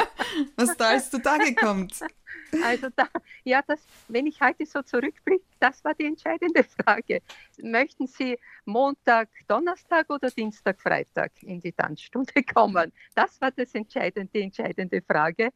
was 0.56 0.76
da 0.76 0.88
alles 0.88 1.10
zutage 1.10 1.54
kommt? 1.54 2.00
Also 2.62 2.88
da, 2.94 3.08
ja, 3.44 3.62
das, 3.66 3.80
wenn 4.08 4.26
ich 4.26 4.40
heute 4.40 4.64
so 4.66 4.82
zurückblicke, 4.82 5.44
das 5.60 5.84
war 5.84 5.94
die 5.94 6.06
entscheidende 6.06 6.64
Frage. 6.82 7.20
Möchten 7.62 8.06
Sie 8.06 8.38
Montag, 8.64 9.28
Donnerstag 9.46 10.08
oder 10.10 10.30
Dienstag, 10.30 10.80
Freitag 10.80 11.32
in 11.42 11.60
die 11.60 11.72
Tanzstunde 11.72 12.42
kommen? 12.54 12.92
Das 13.14 13.40
war 13.40 13.50
das 13.50 13.74
entscheidende, 13.74 14.30
die 14.32 14.42
entscheidende 14.42 15.02
Frage. 15.02 15.50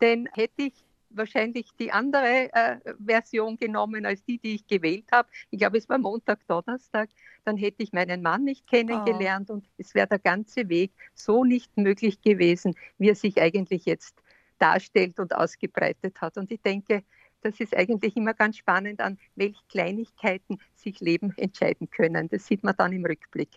Denn 0.00 0.28
hätte 0.32 0.62
ich 0.62 0.84
wahrscheinlich 1.10 1.68
die 1.78 1.92
andere 1.92 2.52
äh, 2.52 2.78
Version 3.04 3.56
genommen 3.56 4.06
als 4.06 4.24
die, 4.24 4.38
die 4.38 4.54
ich 4.54 4.66
gewählt 4.66 5.06
habe. 5.12 5.28
Ich 5.50 5.58
glaube, 5.58 5.78
es 5.78 5.88
war 5.88 5.98
Montag, 5.98 6.46
Donnerstag. 6.46 7.10
Dann 7.44 7.56
hätte 7.56 7.82
ich 7.82 7.92
meinen 7.92 8.22
Mann 8.22 8.44
nicht 8.44 8.66
kennengelernt 8.66 9.50
oh. 9.50 9.54
und 9.54 9.68
es 9.76 9.94
wäre 9.94 10.06
der 10.06 10.18
ganze 10.18 10.68
Weg 10.68 10.92
so 11.14 11.44
nicht 11.44 11.76
möglich 11.76 12.22
gewesen, 12.22 12.74
wie 12.98 13.08
er 13.10 13.14
sich 13.14 13.40
eigentlich 13.40 13.84
jetzt 13.84 14.22
darstellt 14.60 15.18
und 15.18 15.34
ausgebreitet 15.34 16.20
hat. 16.20 16.36
Und 16.36 16.50
ich 16.50 16.60
denke, 16.60 17.02
das 17.42 17.58
ist 17.58 17.74
eigentlich 17.74 18.16
immer 18.16 18.34
ganz 18.34 18.58
spannend, 18.58 19.00
an 19.00 19.18
welche 19.34 19.62
Kleinigkeiten 19.68 20.58
sich 20.76 21.00
Leben 21.00 21.32
entscheiden 21.36 21.90
können. 21.90 22.28
Das 22.28 22.46
sieht 22.46 22.62
man 22.62 22.74
dann 22.76 22.92
im 22.92 23.04
Rückblick. 23.04 23.48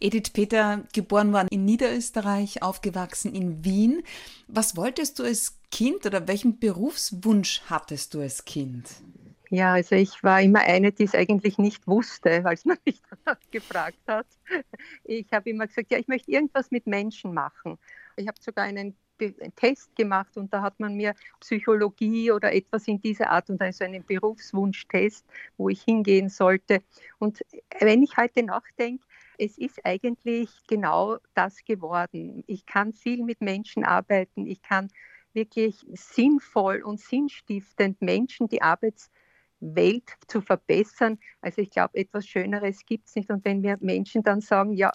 Edith 0.00 0.30
Peter, 0.32 0.84
geboren 0.94 1.32
worden 1.32 1.48
in 1.50 1.64
Niederösterreich, 1.64 2.62
aufgewachsen 2.62 3.34
in 3.34 3.64
Wien. 3.64 4.02
Was 4.46 4.76
wolltest 4.76 5.18
du 5.18 5.24
als 5.24 5.60
Kind 5.70 6.06
oder 6.06 6.26
welchen 6.26 6.58
Berufswunsch 6.58 7.62
hattest 7.68 8.14
du 8.14 8.20
als 8.20 8.44
Kind? 8.44 8.88
Ja, 9.50 9.74
also 9.74 9.94
ich 9.94 10.22
war 10.22 10.42
immer 10.42 10.60
eine, 10.60 10.92
die 10.92 11.04
es 11.04 11.14
eigentlich 11.14 11.58
nicht 11.58 11.86
wusste, 11.86 12.30
weil 12.44 12.54
es 12.54 12.64
man 12.64 12.78
mich 12.84 13.00
gefragt 13.50 14.00
hat. 14.06 14.26
Ich 15.04 15.30
habe 15.32 15.50
immer 15.50 15.66
gesagt, 15.66 15.90
ja, 15.90 15.98
ich 15.98 16.08
möchte 16.08 16.30
irgendwas 16.30 16.70
mit 16.70 16.86
Menschen 16.86 17.34
machen. 17.34 17.78
Ich 18.16 18.26
habe 18.26 18.38
sogar 18.40 18.64
einen 18.64 18.96
Test 19.56 19.94
gemacht 19.96 20.36
und 20.36 20.52
da 20.52 20.62
hat 20.62 20.78
man 20.80 20.94
mir 20.94 21.14
Psychologie 21.40 22.30
oder 22.32 22.54
etwas 22.54 22.88
in 22.88 23.00
dieser 23.00 23.30
Art 23.30 23.50
und 23.50 23.60
also 23.60 23.84
einen 23.84 24.04
Berufswunschtest, 24.04 25.26
wo 25.56 25.68
ich 25.68 25.82
hingehen 25.82 26.28
sollte. 26.28 26.82
Und 27.18 27.40
wenn 27.80 28.02
ich 28.02 28.16
heute 28.16 28.42
nachdenke, 28.42 29.04
es 29.38 29.56
ist 29.56 29.84
eigentlich 29.84 30.50
genau 30.66 31.18
das 31.34 31.64
geworden. 31.64 32.42
Ich 32.46 32.66
kann 32.66 32.92
viel 32.92 33.22
mit 33.24 33.40
Menschen 33.40 33.84
arbeiten. 33.84 34.46
Ich 34.46 34.62
kann 34.62 34.88
wirklich 35.32 35.86
sinnvoll 35.92 36.82
und 36.82 37.00
sinnstiftend 37.00 38.02
Menschen 38.02 38.48
die 38.48 38.62
Arbeitswelt 38.62 40.10
zu 40.26 40.40
verbessern. 40.40 41.18
Also 41.40 41.62
ich 41.62 41.70
glaube, 41.70 41.98
etwas 41.98 42.26
Schöneres 42.26 42.84
gibt 42.84 43.06
es 43.06 43.14
nicht. 43.14 43.30
Und 43.30 43.44
wenn 43.44 43.62
wir 43.62 43.76
Menschen 43.80 44.24
dann 44.24 44.40
sagen, 44.40 44.72
ja, 44.72 44.90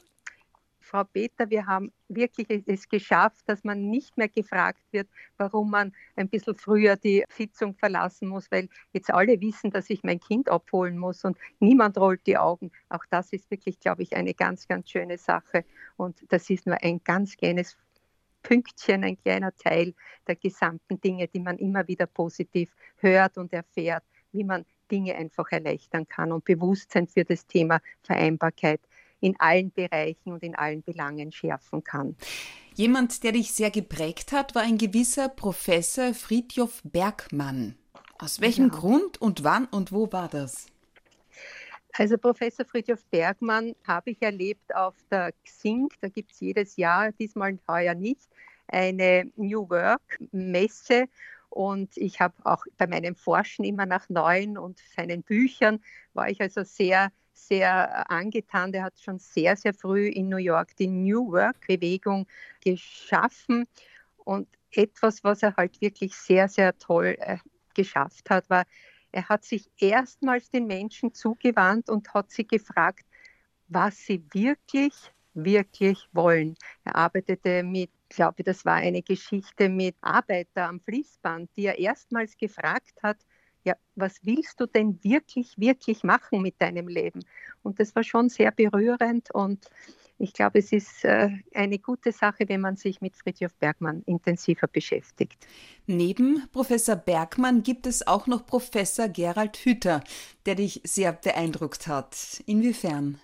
Frau 0.84 1.06
Peter, 1.06 1.50
wir 1.50 1.66
haben 1.66 1.94
wirklich 2.10 2.48
es 2.68 2.90
geschafft, 2.90 3.44
dass 3.48 3.64
man 3.64 3.90
nicht 3.90 4.18
mehr 4.18 4.28
gefragt 4.28 4.82
wird, 4.92 5.08
warum 5.38 5.72
man 5.72 5.94
ein 6.16 6.28
bisschen 6.28 6.56
früher 6.56 6.98
die 6.98 7.24
Sitzung 7.30 7.74
verlassen 7.74 8.28
muss, 8.28 8.52
weil 8.52 8.68
jetzt 8.92 9.10
alle 9.10 9.40
wissen, 9.40 9.72
dass 9.72 9.90
ich 9.90 10.04
mein 10.04 10.20
Kind 10.20 10.50
abholen 10.50 10.98
muss 10.98 11.24
und 11.24 11.38
niemand 11.60 11.98
rollt 11.98 12.28
die 12.28 12.38
Augen. 12.38 12.70
Auch 12.90 13.06
das 13.10 13.32
ist 13.32 13.50
wirklich, 13.50 13.80
glaube 13.80 14.04
ich, 14.04 14.16
eine 14.16 14.34
ganz, 14.34 14.68
ganz 14.68 14.90
schöne 14.90 15.18
Sache. 15.18 15.64
Und 15.96 16.22
das 16.30 16.50
ist 16.50 16.68
nur 16.68 16.78
ein 16.84 17.02
ganz 17.04 17.38
kleines 17.38 17.78
Pünktchen, 18.44 19.06
ein 19.06 19.18
kleiner 19.18 19.56
Teil 19.56 19.94
der 20.28 20.36
gesamten 20.36 21.00
Dinge, 21.00 21.30
die 21.30 21.40
man 21.40 21.58
immer 21.58 21.88
wieder 21.88 22.08
positiv 22.08 22.76
hört 22.98 23.38
und 23.38 23.54
erfährt, 23.54 24.04
wie 24.34 24.44
man 24.44 24.66
Dinge 24.92 25.16
einfach 25.16 25.50
erleichtern 25.52 26.08
kann 26.08 26.34
und 26.34 26.44
Bewusstsein 26.44 27.08
für 27.08 27.24
das 27.24 27.48
Thema 27.48 27.80
Vereinbarkeit 28.02 28.82
in 29.24 29.40
allen 29.40 29.72
Bereichen 29.72 30.34
und 30.34 30.44
in 30.44 30.54
allen 30.56 30.84
Belangen 30.84 31.32
schärfen 31.32 31.84
kann. 31.84 32.16
Jemand, 32.76 33.24
der 33.24 33.32
dich 33.32 33.54
sehr 33.54 33.72
geprägt 33.72 34.34
hat, 34.34 34.54
war 34.54 34.64
ein 34.64 34.78
gewisser 34.78 35.30
Professor 35.30 36.14
Friedjof 36.14 36.82
Bergmann. 36.84 37.76
Aus 38.20 38.42
welchem 38.42 38.68
ja. 38.68 38.74
Grund 38.74 39.22
und 39.22 39.44
wann 39.44 39.66
und 39.66 39.92
wo 39.92 40.12
war 40.12 40.28
das? 40.28 40.68
Also 41.94 42.18
Professor 42.18 42.66
Friedhof 42.66 43.06
Bergmann 43.12 43.76
habe 43.88 44.12
ich 44.12 44.22
erlebt 44.22 44.76
auf 44.76 44.96
der 45.12 45.32
XING. 45.44 45.90
Da 46.02 46.10
gibt 46.10 46.32
es 46.32 46.40
jedes 46.40 46.76
Jahr, 46.76 47.12
diesmal 47.12 47.60
heuer 47.68 47.94
nicht, 47.94 48.28
eine 48.68 49.32
New 49.36 49.70
Work 49.70 50.20
Messe. 50.32 51.06
Und 51.50 51.96
ich 51.96 52.20
habe 52.20 52.34
auch 52.46 52.66
bei 52.78 52.88
meinem 52.88 53.16
Forschen 53.16 53.64
immer 53.64 53.86
nach 53.86 54.10
neuen 54.10 54.58
und 54.58 54.80
seinen 54.96 55.22
Büchern 55.22 55.84
war 56.14 56.30
ich 56.30 56.42
also 56.42 56.64
sehr 56.64 57.12
sehr 57.34 58.10
angetan. 58.12 58.72
Der 58.72 58.84
hat 58.84 59.00
schon 59.00 59.20
sehr, 59.20 59.56
sehr 59.56 59.74
früh 59.74 60.08
in 60.08 60.30
New 60.30 60.38
York 60.38 60.76
die 60.78 60.88
New 60.88 61.32
Work-Bewegung 61.32 62.28
geschaffen. 62.64 63.68
Und 64.18 64.48
etwas, 64.72 65.24
was 65.24 65.44
er 65.44 65.56
halt 65.56 65.82
wirklich 65.82 66.16
sehr, 66.16 66.48
sehr 66.48 66.78
toll 66.78 67.16
äh, 67.20 67.38
geschafft 67.74 68.30
hat, 68.30 68.50
war, 68.50 68.66
er 69.12 69.30
hat 69.30 69.44
sich 69.44 69.70
erstmals 69.78 70.50
den 70.50 70.66
Menschen 70.66 71.14
zugewandt 71.14 71.90
und 71.90 72.14
hat 72.14 72.32
sie 72.32 72.48
gefragt, 72.48 73.06
was 73.68 73.98
sie 73.98 74.24
wirklich, 74.34 74.94
wirklich 75.34 76.08
wollen. 76.14 76.56
Er 76.84 76.96
arbeitete 76.96 77.64
mit, 77.64 77.92
ich 78.10 78.16
glaube, 78.16 78.44
das 78.44 78.66
war 78.66 78.76
eine 78.76 79.04
Geschichte 79.04 79.70
mit 79.70 79.96
Arbeiter 80.02 80.68
am 80.68 80.80
Fließband, 80.80 81.50
die 81.56 81.66
er 81.66 81.78
erstmals 81.78 82.38
gefragt 82.38 83.04
hat, 83.04 83.18
ja, 83.64 83.76
was 83.96 84.20
willst 84.24 84.60
du 84.60 84.66
denn 84.66 85.00
wirklich, 85.04 85.58
wirklich 85.58 86.04
machen 86.04 86.42
mit 86.42 86.62
deinem 86.62 86.88
Leben? 86.88 87.24
Und 87.62 87.80
das 87.80 87.96
war 87.96 88.04
schon 88.04 88.30
sehr 88.30 88.52
berührend 88.52 89.32
und 89.32 89.70
ich 90.20 90.34
glaube, 90.34 90.60
es 90.60 90.72
ist 90.72 91.04
äh, 91.04 91.30
eine 91.54 91.80
gute 91.80 92.12
Sache, 92.12 92.48
wenn 92.48 92.62
man 92.62 92.76
sich 92.76 93.02
mit 93.02 93.16
Friedhof 93.16 93.54
Bergmann 93.56 94.04
intensiver 94.06 94.68
beschäftigt. 94.68 95.48
Neben 95.88 96.48
Professor 96.52 96.96
Bergmann 96.96 97.64
gibt 97.64 97.88
es 97.88 98.06
auch 98.06 98.28
noch 98.28 98.46
Professor 98.46 99.10
Gerald 99.10 99.58
Hütter, 99.58 100.04
der 100.46 100.56
dich 100.56 100.82
sehr 100.84 101.14
beeindruckt 101.14 101.88
hat. 101.88 102.44
Inwiefern? 102.46 103.20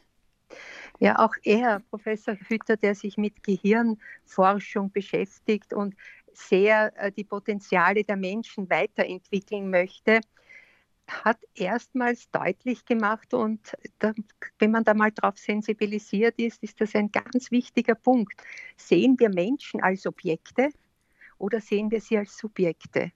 Ja, 1.00 1.19
auch 1.19 1.34
er, 1.43 1.79
Professor 1.89 2.36
Hütter, 2.36 2.75
der 2.75 2.93
sich 2.93 3.17
mit 3.17 3.43
Gehirnforschung 3.43 4.91
beschäftigt 4.91 5.74
und 5.74 5.96
sehr 6.33 6.91
äh, 6.98 7.12
die 7.12 7.24
Potenziale 7.24 8.03
der 8.03 8.17
Menschen 8.17 8.69
weiterentwickeln 8.69 9.69
möchte, 9.69 10.21
hat 11.07 11.39
erstmals 11.55 12.29
deutlich 12.31 12.86
gemacht 12.86 13.33
und 13.33 13.75
da, 13.98 14.13
wenn 14.59 14.71
man 14.71 14.83
da 14.83 14.93
mal 14.93 15.12
drauf 15.12 15.38
sensibilisiert 15.38 16.38
ist, 16.38 16.62
ist 16.63 16.79
das 16.79 16.95
ein 16.95 17.12
ganz 17.12 17.51
wichtiger 17.51 17.95
Punkt. 17.95 18.41
Sehen 18.77 19.19
wir 19.19 19.29
Menschen 19.29 19.81
als 19.81 20.05
Objekte 20.05 20.69
oder 21.38 21.62
sehen 21.62 21.89
wir 21.89 22.00
sie 22.00 22.17
als 22.17 22.38
Subjekte? 22.38 23.12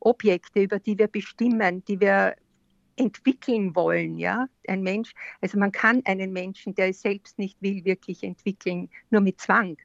Objekte, 0.00 0.62
über 0.62 0.78
die 0.78 0.98
wir 0.98 1.08
bestimmen, 1.08 1.84
die 1.84 2.00
wir 2.00 2.34
entwickeln 2.96 3.74
wollen, 3.74 4.18
ja. 4.18 4.46
Ein 4.66 4.82
Mensch, 4.82 5.12
also 5.40 5.58
man 5.58 5.72
kann 5.72 6.02
einen 6.04 6.32
Menschen, 6.32 6.74
der 6.74 6.88
es 6.88 7.02
selbst 7.02 7.38
nicht 7.38 7.60
will, 7.62 7.84
wirklich 7.84 8.22
entwickeln, 8.24 8.90
nur 9.10 9.20
mit 9.20 9.40
Zwang 9.40 9.76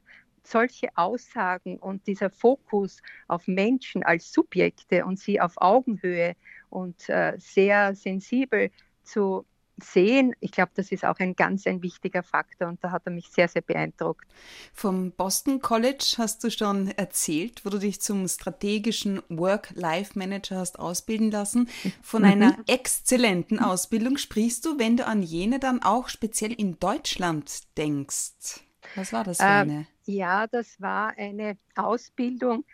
solche 0.46 0.88
Aussagen 0.96 1.78
und 1.78 2.06
dieser 2.06 2.30
Fokus 2.30 3.02
auf 3.28 3.46
Menschen 3.46 4.02
als 4.02 4.32
Subjekte 4.32 5.04
und 5.04 5.18
sie 5.18 5.40
auf 5.40 5.54
Augenhöhe 5.56 6.34
und 6.70 7.08
äh, 7.08 7.34
sehr 7.38 7.94
sensibel 7.94 8.70
zu 9.02 9.44
sehen, 9.82 10.34
ich 10.40 10.52
glaube, 10.52 10.72
das 10.74 10.90
ist 10.90 11.04
auch 11.04 11.18
ein 11.18 11.34
ganz 11.36 11.66
ein 11.66 11.82
wichtiger 11.82 12.22
Faktor 12.22 12.68
und 12.68 12.82
da 12.82 12.90
hat 12.92 13.02
er 13.04 13.12
mich 13.12 13.28
sehr, 13.28 13.48
sehr 13.48 13.62
beeindruckt. 13.62 14.24
Vom 14.72 15.12
Boston 15.12 15.60
College 15.60 16.14
hast 16.18 16.42
du 16.44 16.50
schon 16.50 16.88
erzählt, 16.88 17.64
wo 17.64 17.70
du 17.70 17.78
dich 17.78 18.00
zum 18.00 18.26
strategischen 18.26 19.22
Work-Life-Manager 19.28 20.56
hast 20.56 20.78
ausbilden 20.78 21.30
lassen. 21.30 21.68
Von 22.02 22.22
mhm. 22.22 22.28
einer 22.28 22.58
exzellenten 22.66 23.58
Ausbildung 23.58 24.16
sprichst 24.16 24.64
du, 24.64 24.78
wenn 24.78 24.96
du 24.96 25.06
an 25.06 25.22
jene 25.22 25.58
dann 25.58 25.82
auch 25.82 26.08
speziell 26.08 26.52
in 26.52 26.78
Deutschland 26.78 27.76
denkst. 27.76 28.65
Was 28.94 29.12
war 29.12 29.24
das 29.24 29.38
für 29.38 29.44
ähm, 29.44 29.50
eine? 29.50 29.88
Äh, 30.06 30.12
ja, 30.12 30.46
das 30.46 30.80
war 30.80 31.14
eine 31.16 31.58
Ausbildung, 31.74 32.64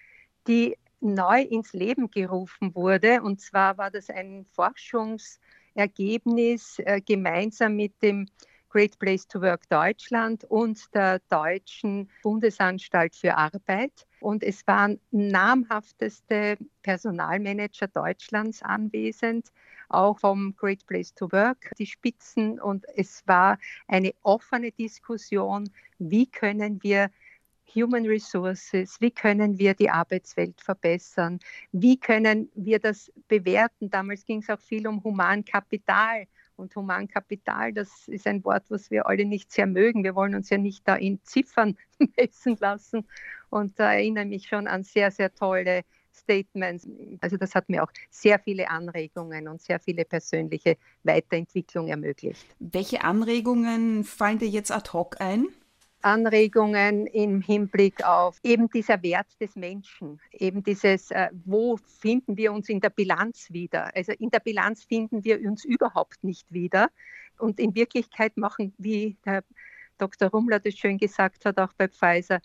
die 0.46 0.76
neu 1.00 1.40
ins 1.42 1.72
Leben 1.72 2.10
gerufen 2.10 2.74
wurde. 2.74 3.22
Und 3.22 3.40
zwar 3.40 3.78
war 3.78 3.90
das 3.90 4.10
ein 4.10 4.44
Forschungsergebnis 4.52 6.78
äh, 6.78 7.00
gemeinsam 7.00 7.76
mit 7.76 8.02
dem 8.02 8.28
Great 8.68 8.98
Place 8.98 9.26
to 9.28 9.40
Work 9.42 9.68
Deutschland 9.68 10.44
und 10.44 10.92
der 10.94 11.20
Deutschen 11.28 12.08
Bundesanstalt 12.22 13.14
für 13.14 13.36
Arbeit. 13.36 14.06
Und 14.22 14.44
es 14.44 14.66
waren 14.66 15.00
namhafteste 15.10 16.56
Personalmanager 16.82 17.88
Deutschlands 17.88 18.62
anwesend, 18.62 19.48
auch 19.88 20.20
vom 20.20 20.54
Great 20.56 20.86
Place 20.86 21.12
to 21.12 21.30
Work, 21.32 21.72
die 21.78 21.86
Spitzen. 21.86 22.60
Und 22.60 22.86
es 22.96 23.26
war 23.26 23.58
eine 23.88 24.14
offene 24.22 24.70
Diskussion, 24.70 25.68
wie 25.98 26.26
können 26.26 26.82
wir 26.82 27.10
Human 27.74 28.06
Resources, 28.06 29.00
wie 29.00 29.10
können 29.10 29.58
wir 29.58 29.74
die 29.74 29.90
Arbeitswelt 29.90 30.60
verbessern, 30.60 31.40
wie 31.72 31.98
können 31.98 32.50
wir 32.54 32.78
das 32.78 33.10
bewerten. 33.28 33.90
Damals 33.90 34.24
ging 34.24 34.40
es 34.40 34.50
auch 34.50 34.60
viel 34.60 34.86
um 34.86 35.02
Humankapital. 35.02 36.26
Und 36.62 36.76
Humankapital, 36.76 37.72
das 37.72 38.06
ist 38.06 38.26
ein 38.26 38.44
Wort, 38.44 38.64
was 38.68 38.90
wir 38.92 39.06
alle 39.06 39.24
nicht 39.24 39.50
sehr 39.50 39.66
mögen. 39.66 40.04
Wir 40.04 40.14
wollen 40.14 40.36
uns 40.36 40.48
ja 40.48 40.58
nicht 40.58 40.86
da 40.86 40.94
in 40.94 41.18
Ziffern 41.24 41.76
messen 42.16 42.56
lassen. 42.60 43.04
Und 43.50 43.78
da 43.80 43.92
erinnere 43.92 44.24
ich 44.24 44.30
mich 44.30 44.48
schon 44.48 44.68
an 44.68 44.84
sehr, 44.84 45.10
sehr 45.10 45.34
tolle 45.34 45.82
Statements. 46.14 46.86
Also 47.20 47.36
das 47.36 47.56
hat 47.56 47.68
mir 47.68 47.82
auch 47.82 47.90
sehr 48.10 48.38
viele 48.38 48.70
Anregungen 48.70 49.48
und 49.48 49.60
sehr 49.60 49.80
viele 49.80 50.04
persönliche 50.04 50.76
Weiterentwicklung 51.02 51.88
ermöglicht. 51.88 52.46
Welche 52.60 53.02
Anregungen 53.02 54.04
fallen 54.04 54.38
dir 54.38 54.48
jetzt 54.48 54.70
ad 54.70 54.90
hoc 54.92 55.20
ein? 55.20 55.48
Anregungen 56.02 57.06
im 57.06 57.40
Hinblick 57.40 58.04
auf 58.04 58.38
eben 58.42 58.68
dieser 58.68 59.02
Wert 59.02 59.28
des 59.40 59.56
Menschen, 59.56 60.20
eben 60.32 60.62
dieses, 60.62 61.10
äh, 61.10 61.28
wo 61.44 61.76
finden 61.76 62.36
wir 62.36 62.52
uns 62.52 62.68
in 62.68 62.80
der 62.80 62.90
Bilanz 62.90 63.48
wieder? 63.50 63.94
Also 63.94 64.12
in 64.12 64.30
der 64.30 64.40
Bilanz 64.40 64.84
finden 64.84 65.24
wir 65.24 65.40
uns 65.40 65.64
überhaupt 65.64 66.22
nicht 66.24 66.52
wieder. 66.52 66.90
Und 67.38 67.58
in 67.58 67.74
Wirklichkeit 67.74 68.36
machen, 68.36 68.74
wie 68.78 69.16
Herr 69.24 69.42
Dr. 69.98 70.28
Rummler 70.28 70.60
das 70.60 70.74
schön 70.74 70.98
gesagt 70.98 71.44
hat, 71.44 71.58
auch 71.58 71.72
bei 71.74 71.88
Pfizer, 71.88 72.40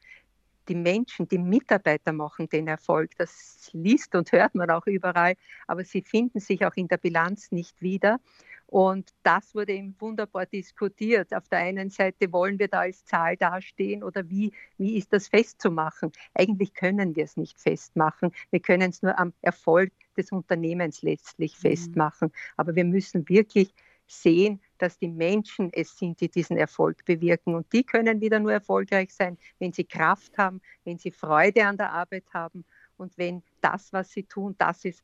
die 0.68 0.76
Menschen, 0.76 1.28
die 1.28 1.38
Mitarbeiter 1.38 2.12
machen 2.14 2.50
den 2.50 2.68
Erfolg. 2.68 3.12
Das 3.18 3.70
liest 3.74 4.16
und 4.16 4.32
hört 4.32 4.56
man 4.56 4.70
auch 4.70 4.86
überall, 4.86 5.36
aber 5.66 5.84
sie 5.84 6.02
finden 6.02 6.40
sich 6.40 6.66
auch 6.66 6.76
in 6.76 6.88
der 6.88 6.98
Bilanz 6.98 7.52
nicht 7.52 7.82
wieder. 7.82 8.20
Und 8.68 9.14
das 9.24 9.56
wurde 9.56 9.74
eben 9.74 9.96
wunderbar 9.98 10.46
diskutiert. 10.46 11.34
Auf 11.34 11.48
der 11.48 11.60
einen 11.60 11.90
Seite 11.90 12.32
wollen 12.34 12.60
wir 12.60 12.68
da 12.68 12.82
als 12.82 13.06
Zahl 13.06 13.38
dastehen 13.38 14.04
oder 14.04 14.30
wie, 14.30 14.52
wie 14.78 14.98
ist 14.98 15.14
das 15.14 15.30
festzumachen? 15.30 16.12
Eigentlich 16.34 16.74
können 16.74 17.16
wir 17.16 17.24
es 17.24 17.38
nicht 17.38 17.60
festmachen. 17.60 18.32
Wir 18.52 18.60
können 18.60 18.90
es 18.90 19.02
nur 19.02 19.18
am 19.18 19.34
Erfolg 19.42 19.94
des 20.18 20.34
Unternehmens 20.34 21.02
letztlich 21.02 21.56
mhm. 21.56 21.62
festmachen. 21.62 22.32
Aber 22.58 22.76
wir 22.76 22.84
müssen 22.84 23.28
wirklich 23.30 23.74
sehen, 24.06 24.62
dass 24.78 24.98
die 24.98 25.08
Menschen 25.08 25.72
es 25.72 25.98
sind, 25.98 26.20
die 26.20 26.30
diesen 26.30 26.58
Erfolg 26.58 27.06
bewirken. 27.06 27.56
Und 27.56 27.72
die 27.72 27.84
können 27.84 28.20
wieder 28.20 28.40
nur 28.40 28.52
erfolgreich 28.52 29.14
sein, 29.14 29.38
wenn 29.60 29.72
sie 29.72 29.86
Kraft 29.86 30.38
haben, 30.38 30.62
wenn 30.84 30.98
sie 30.98 31.12
Freude 31.12 31.66
an 31.66 31.78
der 31.78 31.94
Arbeit 31.94 32.26
haben 32.34 32.66
und 32.98 33.18
wenn 33.18 33.44
das, 33.62 33.94
was 33.94 34.12
sie 34.12 34.24
tun, 34.24 34.56
das 34.58 34.86
ist, 34.86 35.04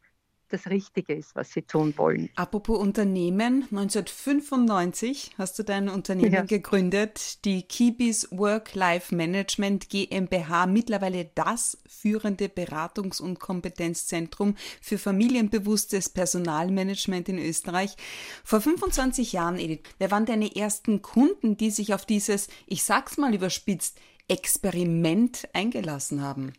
das 0.49 0.67
Richtige 0.67 1.13
ist, 1.13 1.35
was 1.35 1.51
sie 1.51 1.63
tun 1.63 1.93
wollen. 1.97 2.29
Apropos 2.35 2.79
Unternehmen, 2.79 3.67
1995 3.71 5.31
hast 5.37 5.57
du 5.57 5.63
dein 5.63 5.89
Unternehmen 5.89 6.33
ja. 6.33 6.41
gegründet, 6.43 7.43
die 7.45 7.63
Kibis 7.63 8.27
Work-Life 8.31 9.15
Management 9.15 9.89
GmbH, 9.89 10.65
mittlerweile 10.67 11.29
das 11.35 11.77
führende 11.87 12.47
Beratungs- 12.47 13.21
und 13.21 13.39
Kompetenzzentrum 13.39 14.55
für 14.81 14.97
familienbewusstes 14.97 16.09
Personalmanagement 16.09 17.29
in 17.29 17.39
Österreich. 17.39 17.95
Vor 18.43 18.61
25 18.61 19.33
Jahren, 19.33 19.57
Edith, 19.57 19.83
wer 19.99 20.11
waren 20.11 20.25
deine 20.25 20.55
ersten 20.55 21.01
Kunden, 21.01 21.57
die 21.57 21.71
sich 21.71 21.93
auf 21.93 22.05
dieses, 22.05 22.47
ich 22.67 22.83
sag's 22.83 23.17
mal 23.17 23.33
überspitzt, 23.33 23.99
Experiment 24.27 25.47
eingelassen 25.53 26.21
haben? 26.21 26.53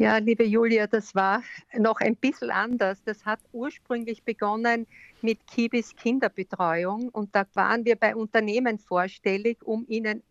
Ja, 0.00 0.16
liebe 0.16 0.44
Julia, 0.44 0.86
das 0.86 1.14
war 1.14 1.42
noch 1.76 2.00
ein 2.00 2.16
bisschen 2.16 2.50
anders. 2.50 3.02
Das 3.04 3.26
hat 3.26 3.38
ursprünglich 3.52 4.22
begonnen 4.22 4.86
mit 5.20 5.46
Kibis 5.46 5.94
Kinderbetreuung 5.94 7.10
und 7.10 7.36
da 7.36 7.44
waren 7.52 7.84
wir 7.84 7.96
bei 7.96 8.16
Unternehmen 8.16 8.78
vorstellig, 8.78 9.58
um 9.62 9.84
ihnen 9.88 10.22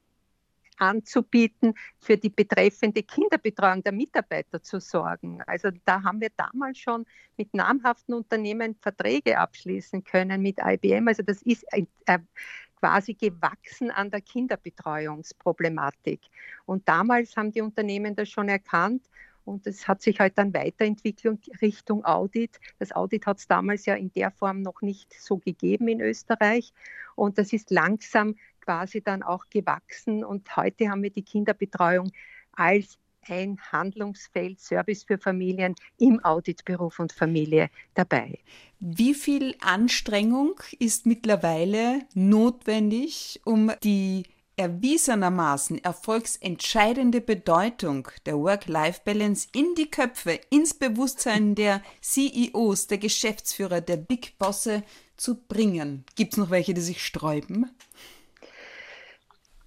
anzubieten, 0.77 1.75
für 1.99 2.17
die 2.17 2.31
betreffende 2.31 3.03
Kinderbetreuung 3.03 3.83
der 3.83 3.91
Mitarbeiter 3.91 4.63
zu 4.63 4.79
sorgen. 4.79 5.43
Also 5.45 5.69
da 5.85 6.01
haben 6.01 6.19
wir 6.19 6.31
damals 6.35 6.79
schon 6.79 7.05
mit 7.37 7.53
namhaften 7.53 8.15
Unternehmen 8.15 8.73
Verträge 8.81 9.37
abschließen 9.37 10.03
können 10.03 10.41
mit 10.41 10.57
IBM. 10.65 11.09
Also 11.09 11.21
das 11.21 11.43
ist 11.43 11.63
äh, 11.73 11.85
quasi 12.79 13.13
gewachsen 13.13 13.91
an 13.91 14.09
der 14.09 14.21
Kinderbetreuungsproblematik. 14.21 16.21
Und 16.65 16.89
damals 16.89 17.37
haben 17.37 17.51
die 17.51 17.61
Unternehmen 17.61 18.15
das 18.15 18.29
schon 18.29 18.49
erkannt 18.49 19.03
und 19.45 19.65
es 19.67 19.87
hat 19.87 20.01
sich 20.01 20.19
halt 20.19 20.37
dann 20.37 20.53
weiterentwickelt 20.53 21.49
Richtung 21.61 22.05
Audit. 22.05 22.59
Das 22.77 22.91
Audit 22.91 23.25
hat 23.25 23.39
es 23.39 23.47
damals 23.47 23.85
ja 23.85 23.95
in 23.95 24.11
der 24.13 24.31
Form 24.31 24.61
noch 24.61 24.81
nicht 24.81 25.13
so 25.19 25.37
gegeben 25.37 25.87
in 25.87 26.01
Österreich. 26.01 26.73
Und 27.15 27.37
das 27.37 27.51
ist 27.51 27.71
langsam 27.71 28.35
quasi 28.61 29.01
dann 29.01 29.23
auch 29.23 29.45
gewachsen. 29.49 30.23
Und 30.23 30.55
heute 30.55 30.89
haben 30.89 31.03
wir 31.03 31.09
die 31.09 31.23
Kinderbetreuung 31.23 32.11
als 32.53 32.97
ein 33.27 33.59
Handlungsfeld 33.71 34.59
Service 34.59 35.03
für 35.03 35.17
Familien 35.17 35.75
im 35.97 36.23
Auditberuf 36.23 36.99
und 36.99 37.11
Familie 37.11 37.69
dabei. 37.93 38.39
Wie 38.79 39.13
viel 39.13 39.55
Anstrengung 39.61 40.59
ist 40.79 41.05
mittlerweile 41.05 42.01
notwendig, 42.13 43.41
um 43.43 43.71
die 43.83 44.23
erwiesenermaßen 44.59 45.81
erfolgsentscheidende 45.81 47.21
Bedeutung 47.21 48.09
der 48.25 48.37
Work-Life-Balance 48.37 49.47
in 49.55 49.73
die 49.75 49.89
Köpfe, 49.89 50.37
ins 50.49 50.73
Bewusstsein 50.73 51.55
der 51.55 51.81
CEOs, 52.01 52.87
der 52.87 52.97
Geschäftsführer, 52.97 53.79
der 53.79 53.95
Big 53.95 54.37
Bosse 54.37 54.83
zu 55.15 55.35
bringen? 55.35 56.03
Gibt 56.17 56.33
es 56.33 56.37
noch 56.37 56.49
welche, 56.49 56.73
die 56.73 56.81
sich 56.81 57.05
sträuben? 57.05 57.71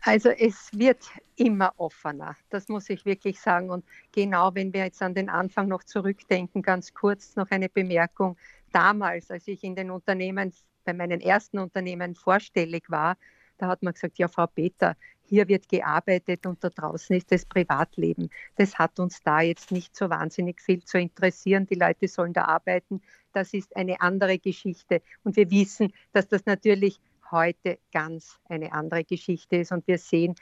Also 0.02 0.28
es 0.28 0.68
wird 0.72 0.98
immer 1.37 1.72
offener, 1.78 2.37
das 2.50 2.68
muss 2.68 2.90
ich 2.90 3.07
wirklich 3.07 3.40
sagen. 3.40 3.70
Und 3.70 3.87
genau 4.11 4.55
wenn 4.55 4.74
wir 4.74 4.85
jetzt 4.85 5.00
an 5.00 5.14
den 5.14 5.31
Anfang 5.31 5.68
noch 5.68 5.85
zurückdenken, 5.85 6.61
ganz 6.61 6.92
kurz 6.92 7.35
noch 7.35 7.50
eine 7.50 7.70
Bemerkung. 7.70 8.37
Damals, 8.72 9.31
als 9.31 9.48
ich 9.48 9.64
in 9.64 9.74
den 9.74 9.90
Unternehmen, 9.90 10.52
bei 10.85 10.92
meinen 10.92 11.22
ersten 11.22 11.59
Unternehmen 11.59 12.14
vorstellig 12.14 12.90
war, 12.90 13.16
da 13.62 13.68
hat 13.68 13.85
man 13.85 13.94
gesagt, 13.94 14.18
ja, 14.18 14.27
Frau 14.27 14.48
Peter, 14.48 14.96
hier 15.22 15.46
wird 15.46 15.68
gearbeitet 15.68 16.46
und 16.46 16.64
da 16.64 16.68
draußen 16.68 17.14
ist 17.14 17.31
das 17.31 17.46
Privatleben. 17.46 18.29
Das 18.57 18.77
hat 18.77 18.98
uns 18.98 19.22
da 19.22 19.40
jetzt 19.40 19.70
nicht 19.70 19.94
so 19.94 20.11
wahnsinnig 20.11 20.61
viel 20.61 20.83
zu 20.83 20.98
interessieren. 20.98 21.68
Die 21.68 21.77
Leute 21.77 22.09
sollen 22.09 22.33
da 22.33 22.46
arbeiten. 22.46 23.03
Das 23.33 23.55
ist 23.55 23.77
eine 23.77 24.01
andere 24.01 24.40
Geschichte. 24.40 25.01
Und 25.22 25.37
wir 25.37 25.48
wissen, 25.53 25.92
dass 26.12 26.27
das 26.27 26.44
natürlich 26.44 27.01
heute 27.31 27.79
ganz 27.92 28.40
eine 28.48 28.72
andere 28.72 29.05
Geschichte 29.05 29.59
ist. 29.59 29.70
Und 29.70 29.87
wir 29.87 29.98
sehen 29.98 30.35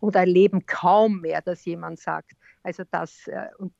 oder 0.00 0.20
erleben 0.20 0.64
kaum 0.64 1.20
mehr, 1.20 1.42
dass 1.42 1.66
jemand 1.66 2.00
sagt, 2.00 2.32
also 2.62 2.84
das 2.90 3.26
äh, 3.26 3.48
und 3.58 3.74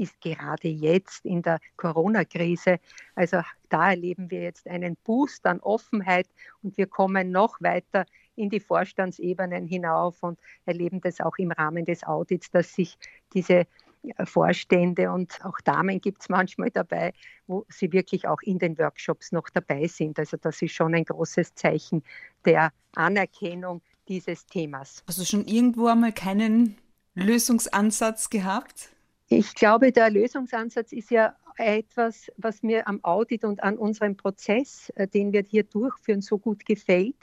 ist 0.00 0.20
gerade 0.20 0.68
jetzt 0.68 1.24
in 1.26 1.42
der 1.42 1.60
Corona-Krise. 1.76 2.80
Also 3.14 3.42
da 3.68 3.90
erleben 3.90 4.30
wir 4.30 4.42
jetzt 4.42 4.66
einen 4.66 4.96
Boost 5.04 5.46
an 5.46 5.60
Offenheit 5.60 6.26
und 6.62 6.76
wir 6.78 6.86
kommen 6.86 7.30
noch 7.30 7.60
weiter 7.60 8.06
in 8.34 8.48
die 8.48 8.60
Vorstandsebenen 8.60 9.66
hinauf 9.66 10.22
und 10.22 10.38
erleben 10.64 11.00
das 11.00 11.20
auch 11.20 11.36
im 11.36 11.52
Rahmen 11.52 11.84
des 11.84 12.02
Audits, 12.02 12.50
dass 12.50 12.74
sich 12.74 12.96
diese 13.34 13.66
äh, 14.02 14.24
Vorstände 14.24 15.12
und 15.12 15.44
auch 15.44 15.60
Damen 15.60 16.00
gibt 16.00 16.22
es 16.22 16.28
manchmal 16.30 16.70
dabei, 16.70 17.12
wo 17.46 17.66
sie 17.68 17.92
wirklich 17.92 18.26
auch 18.26 18.40
in 18.42 18.58
den 18.58 18.78
Workshops 18.78 19.32
noch 19.32 19.50
dabei 19.50 19.86
sind. 19.86 20.18
Also 20.18 20.38
das 20.38 20.62
ist 20.62 20.72
schon 20.72 20.94
ein 20.94 21.04
großes 21.04 21.54
Zeichen 21.54 22.02
der 22.46 22.72
Anerkennung 22.94 23.82
dieses 24.08 24.46
Themas. 24.46 25.04
Du 25.06 25.24
schon 25.24 25.44
irgendwo 25.44 25.88
einmal 25.88 26.12
keinen 26.12 26.78
Lösungsansatz 27.14 28.30
gehabt? 28.30 28.90
Ich 29.32 29.54
glaube, 29.54 29.92
der 29.92 30.10
Lösungsansatz 30.10 30.90
ist 30.90 31.12
ja 31.12 31.36
etwas, 31.56 32.32
was 32.36 32.64
mir 32.64 32.88
am 32.88 32.98
Audit 33.04 33.44
und 33.44 33.62
an 33.62 33.78
unserem 33.78 34.16
Prozess, 34.16 34.90
äh, 34.96 35.06
den 35.06 35.32
wir 35.32 35.44
hier 35.48 35.62
durchführen, 35.62 36.20
so 36.20 36.36
gut 36.36 36.66
gefällt, 36.66 37.14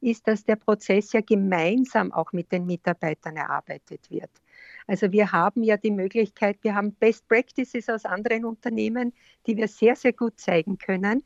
ist, 0.00 0.28
dass 0.28 0.44
der 0.44 0.54
Prozess 0.54 1.12
ja 1.12 1.22
gemeinsam 1.22 2.12
auch 2.12 2.32
mit 2.32 2.52
den 2.52 2.66
Mitarbeitern 2.66 3.36
erarbeitet 3.36 4.08
wird. 4.12 4.30
Also 4.86 5.10
wir 5.10 5.32
haben 5.32 5.64
ja 5.64 5.76
die 5.76 5.90
Möglichkeit, 5.90 6.58
wir 6.62 6.76
haben 6.76 6.94
Best 6.94 7.26
Practices 7.26 7.88
aus 7.88 8.04
anderen 8.04 8.44
Unternehmen, 8.44 9.12
die 9.48 9.56
wir 9.56 9.66
sehr, 9.66 9.96
sehr 9.96 10.12
gut 10.12 10.38
zeigen 10.38 10.78
können. 10.78 11.24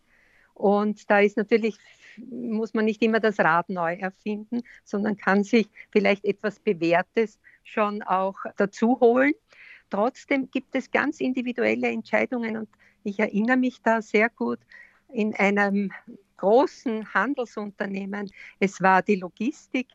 Und 0.55 1.11
da 1.11 1.20
ist 1.20 1.37
natürlich, 1.37 1.76
muss 2.16 2.72
man 2.72 2.87
nicht 2.87 3.03
immer 3.03 3.20
das 3.20 3.38
Rad 3.38 3.68
neu 3.68 3.92
erfinden, 3.92 4.62
sondern 4.85 5.18
kann 5.18 5.44
sich 5.44 5.68
vielleicht 5.90 6.24
etwas 6.24 6.61
Bewährtes 6.61 7.38
schon 7.62 8.00
auch 8.00 8.37
dazu 8.57 9.00
holen. 9.00 9.35
Trotzdem 9.90 10.50
gibt 10.50 10.74
es 10.74 10.90
ganz 10.90 11.20
individuelle 11.20 11.88
Entscheidungen 11.88 12.57
und 12.57 12.68
ich 13.05 13.18
erinnere 13.18 13.57
mich 13.57 13.83
da 13.83 14.00
sehr 14.00 14.29
gut 14.31 14.61
in 15.09 15.35
einem 15.35 15.92
großen 16.37 17.12
Handelsunternehmen, 17.12 18.31
es 18.59 18.81
war 18.81 19.03
die 19.03 19.16
Logistik. 19.16 19.88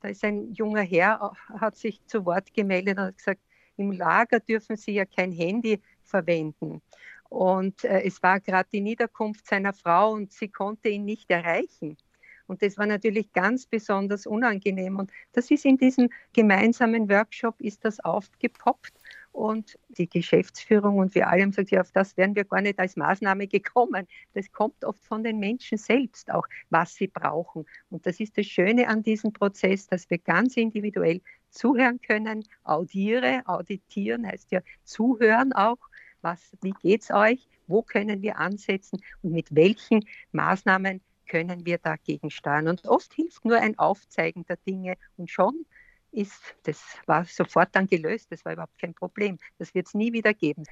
Da 0.00 0.08
ist 0.08 0.24
ein 0.24 0.52
junger 0.52 0.82
Herr, 0.82 1.32
hat 1.58 1.76
sich 1.76 2.04
zu 2.06 2.24
Wort 2.24 2.54
gemeldet 2.54 2.98
und 2.98 3.16
gesagt, 3.16 3.40
im 3.76 3.92
Lager 3.92 4.40
dürfen 4.40 4.76
Sie 4.76 4.92
ja 4.92 5.04
kein 5.04 5.32
Handy 5.32 5.80
verwenden. 6.02 6.80
Und 7.28 7.84
äh, 7.84 8.02
es 8.02 8.22
war 8.22 8.40
gerade 8.40 8.68
die 8.72 8.80
Niederkunft 8.80 9.46
seiner 9.46 9.72
Frau 9.72 10.12
und 10.12 10.32
sie 10.32 10.48
konnte 10.48 10.88
ihn 10.88 11.04
nicht 11.04 11.30
erreichen. 11.30 11.96
Und 12.46 12.62
das 12.62 12.76
war 12.76 12.86
natürlich 12.86 13.32
ganz 13.32 13.66
besonders 13.66 14.26
unangenehm. 14.26 14.98
Und 14.98 15.12
das 15.32 15.50
ist 15.52 15.64
in 15.64 15.78
diesem 15.78 16.10
gemeinsamen 16.32 17.08
Workshop 17.08 17.60
ist 17.60 17.84
das 17.84 18.00
aufgepoppt. 18.00 18.99
Und 19.32 19.78
die 19.88 20.08
Geschäftsführung 20.08 20.98
und 20.98 21.14
wir 21.14 21.28
alle 21.28 21.42
haben 21.42 21.50
gesagt, 21.50 21.70
ja, 21.70 21.80
auf 21.80 21.92
das 21.92 22.16
wären 22.16 22.34
wir 22.34 22.44
gar 22.44 22.60
nicht 22.60 22.78
als 22.78 22.96
Maßnahme 22.96 23.46
gekommen. 23.46 24.06
Das 24.34 24.50
kommt 24.50 24.84
oft 24.84 25.02
von 25.04 25.22
den 25.22 25.38
Menschen 25.38 25.78
selbst 25.78 26.30
auch, 26.30 26.46
was 26.68 26.94
sie 26.94 27.06
brauchen. 27.06 27.64
Und 27.90 28.06
das 28.06 28.18
ist 28.20 28.36
das 28.36 28.46
Schöne 28.46 28.88
an 28.88 29.02
diesem 29.02 29.32
Prozess, 29.32 29.86
dass 29.86 30.10
wir 30.10 30.18
ganz 30.18 30.56
individuell 30.56 31.20
zuhören 31.50 32.00
können, 32.00 32.44
audiere, 32.64 33.42
auditieren 33.46 34.26
heißt 34.26 34.50
ja 34.52 34.60
zuhören 34.84 35.52
auch. 35.52 35.78
Was, 36.22 36.52
wie 36.62 36.74
geht's 36.82 37.10
euch? 37.10 37.48
Wo 37.66 37.82
können 37.82 38.22
wir 38.22 38.38
ansetzen? 38.38 39.00
Und 39.22 39.32
mit 39.32 39.54
welchen 39.54 40.04
Maßnahmen 40.32 41.00
können 41.26 41.64
wir 41.64 41.78
dagegen 41.78 42.30
steuern? 42.30 42.68
Und 42.68 42.84
oft 42.86 43.14
hilft 43.14 43.44
nur 43.44 43.56
ein 43.56 43.78
Aufzeigen 43.78 44.44
der 44.46 44.56
Dinge 44.56 44.96
und 45.16 45.30
schon 45.30 45.64
ist, 46.12 46.56
das 46.64 46.82
war 47.06 47.24
sofort 47.24 47.68
dann 47.72 47.86
gelöst, 47.86 48.30
das 48.30 48.44
war 48.44 48.52
überhaupt 48.52 48.78
kein 48.78 48.94
Problem. 48.94 49.38
Das 49.58 49.74
wird 49.74 49.86
es 49.86 49.94
nie 49.94 50.12
wieder 50.12 50.34
geben. 50.34 50.64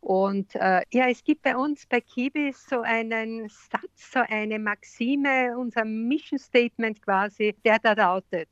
Und 0.00 0.54
äh, 0.54 0.82
ja, 0.90 1.08
es 1.08 1.24
gibt 1.24 1.42
bei 1.42 1.56
uns 1.56 1.86
bei 1.86 2.00
Kibis 2.00 2.64
so 2.68 2.82
einen 2.82 3.48
Satz, 3.48 4.12
so 4.12 4.20
eine 4.28 4.58
Maxime, 4.58 5.56
unser 5.58 5.84
Mission 5.84 6.38
Statement 6.38 7.02
quasi, 7.02 7.54
der 7.64 7.78
da 7.80 7.92
lautet: 7.92 8.48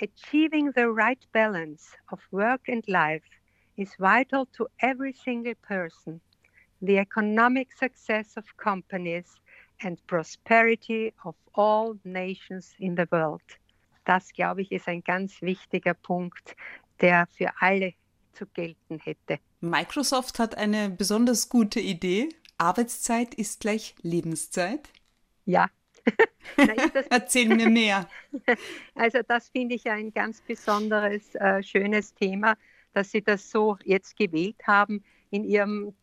Achieving 0.00 0.72
the 0.74 0.84
right 0.84 1.26
balance 1.32 1.94
of 2.10 2.20
work 2.30 2.68
and 2.68 2.86
life 2.86 3.24
is 3.76 3.94
vital 3.98 4.46
to 4.56 4.66
every 4.78 5.12
single 5.12 5.54
person. 5.56 6.20
The 6.80 6.98
economic 6.98 7.72
success 7.72 8.36
of 8.36 8.44
companies 8.56 9.34
and 9.82 9.98
prosperity 10.06 11.12
of 11.24 11.34
all 11.54 11.96
nations 12.04 12.74
in 12.78 12.94
the 12.94 13.06
world. 13.10 13.42
Das, 14.08 14.32
glaube 14.32 14.62
ich, 14.62 14.72
ist 14.72 14.88
ein 14.88 15.04
ganz 15.04 15.42
wichtiger 15.42 15.92
Punkt, 15.92 16.56
der 17.02 17.28
für 17.36 17.50
alle 17.60 17.92
zu 18.32 18.46
gelten 18.46 18.98
hätte. 19.00 19.38
Microsoft 19.60 20.38
hat 20.38 20.56
eine 20.56 20.88
besonders 20.88 21.50
gute 21.50 21.78
Idee. 21.78 22.30
Arbeitszeit 22.56 23.34
ist 23.34 23.60
gleich 23.60 23.94
Lebenszeit. 24.00 24.88
Ja. 25.44 25.68
Erzähl 27.10 27.54
mir 27.54 27.68
mehr. 27.68 28.08
Also 28.94 29.18
das 29.28 29.50
finde 29.50 29.74
ich 29.74 29.90
ein 29.90 30.10
ganz 30.10 30.40
besonderes, 30.40 31.34
äh, 31.34 31.62
schönes 31.62 32.14
Thema, 32.14 32.56
dass 32.94 33.10
Sie 33.10 33.20
das 33.20 33.50
so 33.50 33.76
jetzt 33.84 34.16
gewählt 34.16 34.66
haben 34.66 35.04
in 35.30 35.44
Ihrem, 35.44 35.94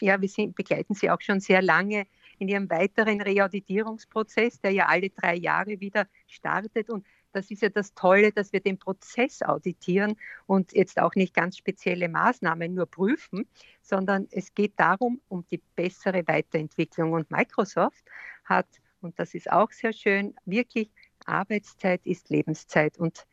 ja, 0.00 0.20
wir 0.20 0.28
sind, 0.28 0.56
begleiten 0.56 0.94
Sie 0.94 1.08
auch 1.10 1.20
schon 1.20 1.38
sehr 1.38 1.62
lange 1.62 2.08
in 2.38 2.48
Ihrem 2.48 2.68
weiteren 2.68 3.20
Reauditierungsprozess, 3.20 4.60
der 4.60 4.72
ja 4.72 4.86
alle 4.86 5.10
drei 5.10 5.36
Jahre 5.36 5.78
wieder 5.78 6.08
startet. 6.26 6.90
Und 6.90 7.06
das 7.36 7.50
ist 7.50 7.60
ja 7.60 7.68
das 7.68 7.92
Tolle, 7.94 8.32
dass 8.32 8.52
wir 8.52 8.60
den 8.60 8.78
Prozess 8.78 9.42
auditieren 9.42 10.16
und 10.46 10.72
jetzt 10.72 10.98
auch 10.98 11.14
nicht 11.14 11.34
ganz 11.34 11.58
spezielle 11.58 12.08
Maßnahmen 12.08 12.72
nur 12.72 12.86
prüfen, 12.86 13.46
sondern 13.82 14.26
es 14.30 14.54
geht 14.54 14.72
darum, 14.76 15.20
um 15.28 15.46
die 15.50 15.60
bessere 15.76 16.26
Weiterentwicklung. 16.26 17.12
Und 17.12 17.30
Microsoft 17.30 18.02
hat, 18.44 18.66
und 19.02 19.18
das 19.18 19.34
ist 19.34 19.52
auch 19.52 19.70
sehr 19.70 19.92
schön, 19.92 20.34
wirklich 20.46 20.90
Arbeitszeit 21.26 22.06
ist 22.06 22.30
Lebenszeit. 22.30 22.96
Und 22.98 23.26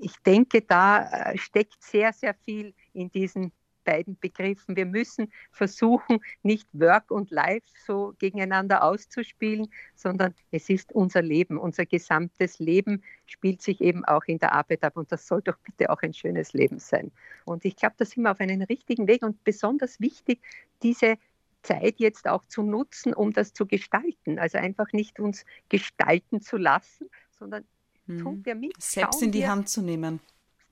ich 0.00 0.16
denke, 0.24 0.62
da 0.62 1.32
äh, 1.32 1.36
steckt 1.36 1.82
sehr, 1.82 2.12
sehr 2.12 2.34
viel 2.34 2.74
in 2.92 3.10
diesen 3.10 3.52
beiden 3.88 4.18
Begriffen. 4.20 4.76
Wir 4.76 4.84
müssen 4.84 5.32
versuchen, 5.50 6.18
nicht 6.42 6.68
Work 6.72 7.10
und 7.10 7.30
Life 7.30 7.66
so 7.86 8.12
gegeneinander 8.18 8.82
auszuspielen, 8.82 9.68
sondern 9.94 10.34
es 10.50 10.68
ist 10.68 10.92
unser 10.92 11.22
Leben. 11.22 11.56
Unser 11.56 11.86
gesamtes 11.86 12.58
Leben 12.58 13.02
spielt 13.24 13.62
sich 13.62 13.80
eben 13.80 14.04
auch 14.04 14.24
in 14.26 14.38
der 14.38 14.52
Arbeit 14.52 14.84
ab 14.84 14.98
und 14.98 15.10
das 15.10 15.26
soll 15.26 15.40
doch 15.40 15.56
bitte 15.64 15.88
auch 15.88 16.02
ein 16.02 16.12
schönes 16.12 16.52
Leben 16.52 16.78
sein. 16.78 17.10
Und 17.46 17.64
ich 17.64 17.76
glaube, 17.76 17.94
da 17.96 18.04
sind 18.04 18.24
wir 18.24 18.30
auf 18.30 18.40
einem 18.40 18.60
richtigen 18.60 19.06
Weg 19.06 19.22
und 19.22 19.42
besonders 19.42 20.00
wichtig, 20.00 20.40
diese 20.82 21.16
Zeit 21.62 21.94
jetzt 21.98 22.28
auch 22.28 22.44
zu 22.46 22.62
nutzen, 22.62 23.14
um 23.14 23.32
das 23.32 23.54
zu 23.54 23.64
gestalten. 23.64 24.38
Also 24.38 24.58
einfach 24.58 24.92
nicht 24.92 25.18
uns 25.18 25.46
gestalten 25.70 26.42
zu 26.42 26.58
lassen, 26.58 27.08
sondern 27.38 27.64
tun 28.06 28.44
wir 28.44 28.54
mit. 28.54 28.80
Selbst 28.82 29.22
in 29.22 29.32
die 29.32 29.40
wir, 29.40 29.50
Hand 29.50 29.70
zu 29.70 29.80
nehmen 29.80 30.20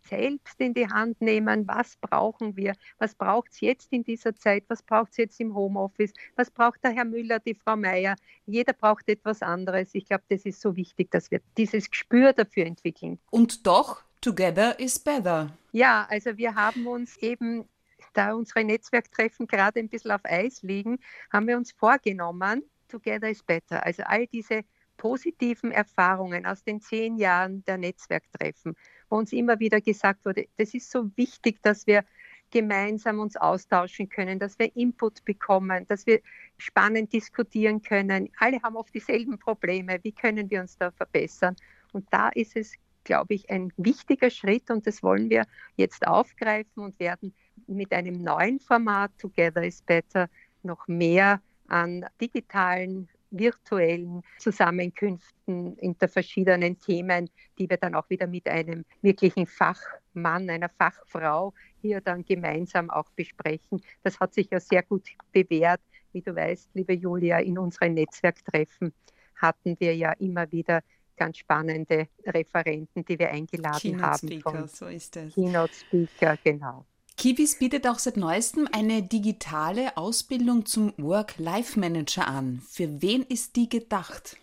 selbst 0.07 0.61
in 0.61 0.75
die 0.75 0.88
Hand 0.88 1.21
nehmen, 1.21 1.66
was 1.66 1.97
brauchen 1.97 2.57
wir, 2.57 2.75
was 2.99 3.14
braucht 3.14 3.53
es 3.53 3.61
jetzt 3.61 3.92
in 3.92 4.05
dieser 4.05 4.35
Zeit, 4.35 4.64
was 4.69 4.83
braucht 4.83 5.12
es 5.12 5.16
jetzt 5.16 5.40
im 5.40 5.55
Homeoffice, 5.55 6.12
was 6.37 6.51
braucht 6.51 6.85
der 6.85 6.92
Herr 6.92 7.05
Müller, 7.05 7.38
die 7.38 7.55
Frau 7.55 7.77
Meier. 7.77 8.16
Jeder 8.47 8.73
braucht 8.73 9.09
etwas 9.09 9.42
anderes. 9.42 9.95
Ich 9.95 10.07
glaube, 10.07 10.25
das 10.29 10.45
ist 10.45 10.61
so 10.61 10.77
wichtig, 10.77 11.11
dass 11.11 11.31
wir 11.31 11.40
dieses 11.57 11.90
Gespür 11.90 12.33
dafür 12.33 12.66
entwickeln. 12.66 13.19
Und 13.31 13.66
doch, 13.66 14.03
together 14.21 14.79
is 14.79 14.99
better. 14.99 15.51
Ja, 15.73 16.07
also 16.09 16.37
wir 16.37 16.55
haben 16.55 16.87
uns 16.87 17.16
eben 17.19 17.69
da 18.12 18.33
unsere 18.33 18.64
Netzwerktreffen 18.64 19.47
gerade 19.47 19.81
ein 19.81 19.88
bisschen 19.88 20.11
auf 20.11 20.25
Eis 20.25 20.62
liegen, 20.62 20.99
haben 21.31 21.47
wir 21.47 21.57
uns 21.57 21.73
vorgenommen, 21.73 22.62
Together 22.88 23.29
is 23.29 23.42
better. 23.42 23.85
Also 23.85 24.03
all 24.05 24.27
diese 24.27 24.62
positiven 24.97 25.73
Erfahrungen 25.73 26.47
aus 26.47 26.62
den 26.62 26.81
zehn 26.81 27.16
Jahren 27.16 27.64
der 27.64 27.79
Netzwerktreffen, 27.79 28.75
wo 29.09 29.16
uns 29.16 29.33
immer 29.33 29.59
wieder 29.59 29.81
gesagt 29.81 30.25
wurde, 30.25 30.47
das 30.57 30.75
ist 30.75 30.90
so 30.90 31.11
wichtig, 31.16 31.62
dass 31.62 31.87
wir 31.87 32.05
gemeinsam 32.51 33.19
uns 33.19 33.37
austauschen 33.37 34.09
können, 34.09 34.38
dass 34.38 34.59
wir 34.59 34.75
Input 34.77 35.25
bekommen, 35.25 35.87
dass 35.88 36.07
wir 36.07 36.21
spannend 36.59 37.12
diskutieren 37.12 37.83
können. 37.83 38.31
Alle 38.38 38.62
haben 38.62 38.77
oft 38.77 38.95
dieselben 38.95 39.38
Probleme. 39.38 39.99
Wie 40.03 40.12
können 40.12 40.49
wir 40.51 40.61
uns 40.61 40.79
da 40.79 40.90
verbessern? 40.92 41.57
Und 41.92 42.07
da 42.11 42.29
ist 42.29 42.57
es, 42.57 42.75
glaube 43.05 43.35
ich, 43.35 43.51
ein 43.51 43.73
wichtiger 43.77 44.31
Schritt 44.31 44.71
und 44.71 44.87
das 44.87 45.03
wollen 45.03 45.29
wir 45.31 45.45
jetzt 45.77 46.07
aufgreifen 46.07 46.83
und 46.83 46.99
werden 47.01 47.35
mit 47.66 47.92
einem 47.92 48.23
neuen 48.23 48.61
Format 48.61 49.12
Together 49.19 49.64
is 49.64 49.83
Better 49.83 50.29
noch 50.62 50.87
mehr 50.88 51.40
an 51.69 52.07
digitalen 52.21 53.09
virtuellen 53.38 54.22
Zusammenkünften 54.38 55.75
unter 55.75 56.09
verschiedenen 56.09 56.79
Themen, 56.79 57.31
die 57.59 57.68
wir 57.68 57.77
dann 57.77 57.94
auch 57.94 58.09
wieder 58.11 58.27
mit 58.27 58.49
einem 58.49 58.85
wirklichen 59.03 59.46
Fachmann, 59.46 60.49
einer 60.51 60.68
Fachfrau 60.68 61.53
hier 61.81 62.01
dann 62.01 62.25
gemeinsam 62.25 62.90
auch 62.90 63.11
besprechen. 63.11 63.83
Das 64.03 64.18
hat 64.20 64.35
sich 64.35 64.49
ja 64.51 64.61
sehr 64.61 64.83
gut 64.83 65.09
bewährt. 65.33 65.81
Wie 66.12 66.22
du 66.22 66.35
weißt, 66.35 66.70
liebe 66.75 66.94
Julia, 66.94 67.38
in 67.38 67.59
unseren 67.59 67.94
Netzwerktreffen 67.94 68.92
hatten 69.37 69.77
wir 69.79 69.94
ja 69.94 70.12
immer 70.12 70.51
wieder 70.51 70.83
ganz 71.16 71.38
spannende 71.38 72.09
Referenten, 72.27 73.05
die 73.05 73.18
wir 73.18 73.31
eingeladen 73.31 73.81
Keynote 73.81 74.03
haben. 74.03 74.29
Speaker, 74.29 74.68
so 74.68 74.87
ist 74.87 75.16
es. 75.16 75.35
Keynote 75.35 75.72
Speaker, 75.72 76.37
genau. 76.42 76.85
Kibis 77.16 77.59
bietet 77.59 77.87
auch 77.87 77.98
seit 77.98 78.18
neuestem 78.18 78.68
eine 78.70 79.02
digitale 79.02 79.96
Ausbildung 79.96 80.66
zum 80.66 80.92
Work-Life-Manager 80.98 82.29
an. 82.29 82.61
Für 82.68 83.00
wen 83.00 83.22
ist 83.22 83.57
die 83.57 83.70
gedacht? 83.70 84.37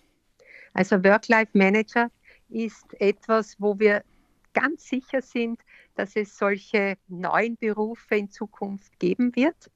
Also 0.73 1.03
Work-Life-Manager 1.03 2.09
ist 2.49 2.99
etwas, 2.99 3.55
wo 3.59 3.77
wir 3.77 4.03
ganz 4.53 4.87
sicher 4.87 5.21
sind, 5.21 5.59
dass 5.95 6.15
es 6.15 6.35
solche 6.35 6.97
neuen 7.07 7.57
Berufe 7.57 8.15
in 8.15 8.31
Zukunft 8.31 8.99
geben 8.99 9.35
wird, 9.35 9.69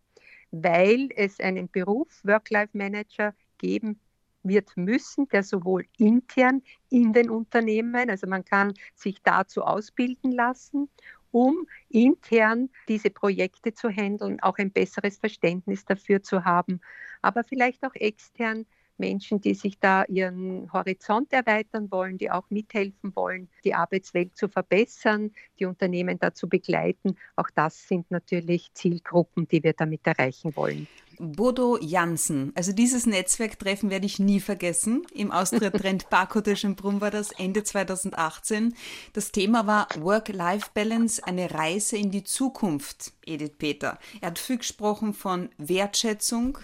weil 0.49 1.09
es 1.15 1.39
einen 1.39 1.69
Beruf 1.69 2.07
Work-Life-Manager 2.23 3.35
geben 3.59 3.99
wird 4.41 4.75
müssen, 4.75 5.27
der 5.27 5.43
sowohl 5.43 5.85
intern 5.97 6.63
in 6.89 7.13
den 7.13 7.29
Unternehmen, 7.29 8.09
also 8.09 8.27
man 8.27 8.45
kann 8.45 8.73
sich 8.95 9.21
dazu 9.21 9.61
ausbilden 9.61 10.31
lassen 10.31 10.89
um 11.37 11.67
intern 11.89 12.69
diese 12.87 13.11
Projekte 13.11 13.71
zu 13.71 13.89
handeln, 13.89 14.39
auch 14.41 14.57
ein 14.57 14.71
besseres 14.71 15.17
Verständnis 15.19 15.85
dafür 15.85 16.23
zu 16.23 16.45
haben, 16.45 16.81
aber 17.21 17.43
vielleicht 17.43 17.85
auch 17.85 17.93
extern 17.93 18.65
Menschen, 18.97 19.39
die 19.39 19.53
sich 19.53 19.77
da 19.79 20.03
ihren 20.05 20.73
Horizont 20.73 21.31
erweitern 21.31 21.91
wollen, 21.91 22.17
die 22.17 22.31
auch 22.31 22.49
mithelfen 22.49 23.15
wollen, 23.15 23.47
die 23.63 23.75
Arbeitswelt 23.75 24.35
zu 24.35 24.49
verbessern, 24.49 25.31
die 25.59 25.65
Unternehmen 25.65 26.17
dazu 26.17 26.49
begleiten. 26.49 27.15
Auch 27.35 27.51
das 27.53 27.87
sind 27.87 28.09
natürlich 28.09 28.73
Zielgruppen, 28.73 29.47
die 29.47 29.61
wir 29.61 29.73
damit 29.73 30.07
erreichen 30.07 30.55
wollen. 30.55 30.87
Bodo 31.19 31.77
Jansen. 31.79 32.51
Also 32.55 32.71
dieses 32.71 33.05
Netzwerktreffen 33.05 33.89
werde 33.89 34.05
ich 34.05 34.19
nie 34.19 34.39
vergessen. 34.39 35.05
Im 35.13 35.31
Austria 35.31 35.69
Trend 35.69 36.09
Barcode 36.09 36.55
Schönbrunn 36.57 37.01
war 37.01 37.11
das 37.11 37.31
Ende 37.31 37.63
2018. 37.63 38.75
Das 39.13 39.31
Thema 39.31 39.67
war 39.67 39.87
Work-Life-Balance, 39.97 41.25
eine 41.25 41.51
Reise 41.51 41.97
in 41.97 42.11
die 42.11 42.23
Zukunft, 42.23 43.13
Edith 43.25 43.53
Peter. 43.57 43.99
Er 44.21 44.27
hat 44.27 44.39
viel 44.39 44.57
gesprochen 44.57 45.13
von 45.13 45.49
Wertschätzung. 45.57 46.57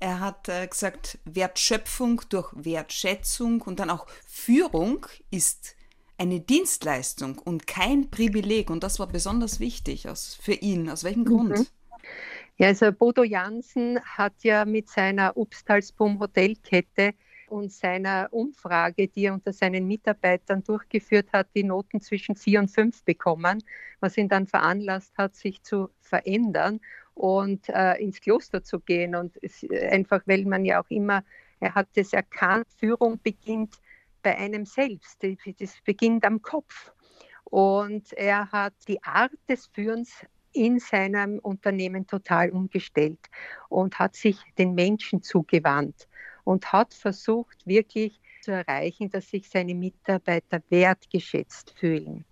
Er 0.00 0.20
hat 0.20 0.48
äh, 0.48 0.66
gesagt, 0.66 1.18
Wertschöpfung 1.24 2.22
durch 2.28 2.52
Wertschätzung 2.54 3.62
und 3.62 3.80
dann 3.80 3.90
auch 3.90 4.06
Führung 4.26 5.06
ist 5.30 5.76
eine 6.18 6.40
Dienstleistung 6.40 7.38
und 7.38 7.66
kein 7.66 8.10
Privileg. 8.10 8.70
Und 8.70 8.84
das 8.84 8.98
war 8.98 9.06
besonders 9.06 9.60
wichtig 9.60 10.06
für 10.40 10.54
ihn. 10.54 10.88
Aus 10.88 11.04
welchem 11.04 11.24
Grund? 11.24 11.70
Ja, 12.56 12.68
also 12.68 12.92
Bodo 12.92 13.24
Jansen 13.24 14.00
hat 14.00 14.44
ja 14.44 14.64
mit 14.64 14.88
seiner 14.88 15.36
Upstalsboom 15.36 16.20
Hotelkette 16.20 17.14
und 17.48 17.72
seiner 17.72 18.28
Umfrage, 18.30 19.08
die 19.08 19.24
er 19.24 19.34
unter 19.34 19.52
seinen 19.52 19.88
Mitarbeitern 19.88 20.62
durchgeführt 20.62 21.32
hat, 21.32 21.48
die 21.56 21.64
Noten 21.64 22.00
zwischen 22.00 22.36
vier 22.36 22.60
und 22.60 22.68
fünf 22.68 23.02
bekommen, 23.04 23.62
was 23.98 24.16
ihn 24.16 24.28
dann 24.28 24.46
veranlasst 24.46 25.18
hat, 25.18 25.34
sich 25.34 25.64
zu 25.64 25.90
verändern 26.00 26.80
und 27.14 27.68
äh, 27.70 27.94
ins 27.94 28.20
Kloster 28.20 28.62
zu 28.62 28.78
gehen. 28.78 29.16
Und 29.16 29.36
es, 29.42 29.66
einfach, 29.90 30.22
weil 30.26 30.44
man 30.44 30.64
ja 30.64 30.80
auch 30.80 30.90
immer, 30.90 31.24
er 31.58 31.74
hat 31.74 31.88
es 31.96 32.12
erkannt, 32.12 32.68
Führung 32.76 33.20
beginnt 33.20 33.80
bei 34.22 34.38
einem 34.38 34.64
selbst, 34.64 35.24
das 35.58 35.74
beginnt 35.84 36.24
am 36.24 36.40
Kopf. 36.40 36.92
Und 37.42 38.12
er 38.12 38.50
hat 38.52 38.74
die 38.86 39.02
Art 39.02 39.32
des 39.48 39.66
Führens 39.66 40.24
in 40.54 40.78
seinem 40.78 41.38
Unternehmen 41.40 42.06
total 42.06 42.50
umgestellt 42.50 43.18
und 43.68 43.98
hat 43.98 44.16
sich 44.16 44.38
den 44.56 44.74
Menschen 44.74 45.22
zugewandt 45.22 46.08
und 46.44 46.72
hat 46.72 46.94
versucht, 46.94 47.66
wirklich 47.66 48.20
zu 48.40 48.52
erreichen, 48.52 49.10
dass 49.10 49.30
sich 49.30 49.48
seine 49.48 49.74
Mitarbeiter 49.74 50.62
wertgeschätzt 50.68 51.74
fühlen. 51.78 52.24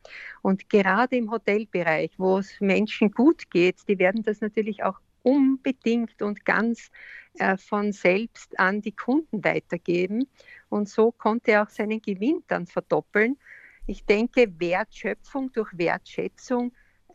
Und 0.43 0.69
gerade 0.69 1.17
im 1.17 1.31
Hotelbereich, 1.31 2.13
wo 2.19 2.39
es 2.39 2.61
Menschen 2.61 3.11
gut 3.11 3.51
geht, 3.51 3.89
die 3.89 3.99
werden 3.99 4.23
das 4.23 4.41
natürlich 4.41 4.85
auch 4.85 5.01
unbedingt 5.23 6.21
und 6.21 6.45
ganz 6.45 6.91
äh, 7.39 7.57
von 7.57 7.93
selbst 7.93 8.59
an 8.59 8.83
die 8.83 8.93
Kunden 8.93 9.43
weitergeben. 9.43 10.29
Und 10.69 10.89
so 10.89 11.13
konnte 11.13 11.53
er 11.53 11.63
auch 11.63 11.71
seinen 11.71 12.03
Gewinn 12.03 12.43
dann 12.49 12.67
verdoppeln. 12.67 13.39
Ich 13.87 14.05
denke, 14.05 14.53
Wertschöpfung 14.61 15.51
durch 15.53 15.71
Wertschätzung, 15.77 16.73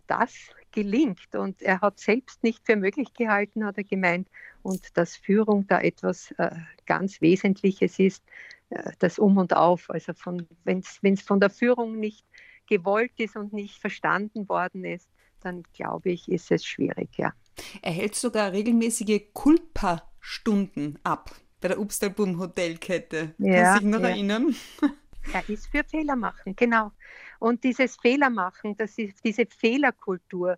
das 0.08 0.50
gelingt. 0.78 1.36
Und 1.36 1.63
er 1.63 1.82
hat 1.82 2.00
selbst 2.00 2.44
nicht 2.44 2.63
für 2.63 2.76
möglich 2.76 3.12
gehalten, 3.13 3.66
hat 3.66 3.78
er 3.78 3.84
gemeint, 3.84 4.28
und 4.62 4.96
dass 4.96 5.16
Führung 5.16 5.66
da 5.68 5.82
etwas 5.82 6.32
äh, 6.38 6.52
ganz 6.86 7.20
Wesentliches 7.20 7.98
ist, 7.98 8.24
äh, 8.70 8.92
das 9.00 9.18
Um 9.18 9.38
und 9.38 9.56
Auf. 9.56 9.90
Also 9.90 10.13
wenn 10.66 10.84
es 11.02 11.22
von 11.22 11.40
der 11.40 11.50
Führung 11.50 12.00
nicht 12.00 12.24
gewollt 12.68 13.13
ist 13.18 13.36
und 13.36 13.54
nicht 13.54 13.80
verstanden 13.80 14.48
worden 14.50 14.86
ist, 14.86 15.10
dann 15.42 15.63
glaube 15.74 16.12
ich, 16.12 16.30
ist 16.30 16.52
es 16.52 16.63
schwierig, 16.63 17.10
ja. 17.18 17.34
Er 17.82 17.92
hält 17.92 18.13
sogar 18.13 18.52
regelmäßige 18.52 19.22
Kulpa-Stunden 19.34 21.00
ab 21.04 21.32
bei 21.60 21.70
der 21.70 21.80
Upstalbum 21.80 22.38
Hotelkette. 22.38 23.34
Ja, 23.40 23.74
Kannst 23.74 23.82
du 23.82 23.86
dich 23.86 23.96
noch 23.96 24.02
ja. 24.02 24.10
erinnern? 24.10 24.56
Er 25.34 25.50
ist 25.50 25.68
für 25.68 25.84
Fehler 25.84 26.16
machen, 26.16 26.56
genau. 26.56 26.92
Und 27.39 27.63
dieses 27.63 27.95
Fehlermachen, 27.97 28.76
das 28.78 28.97
ist 28.97 29.23
diese 29.23 29.45
Fehlerkultur, 29.45 30.56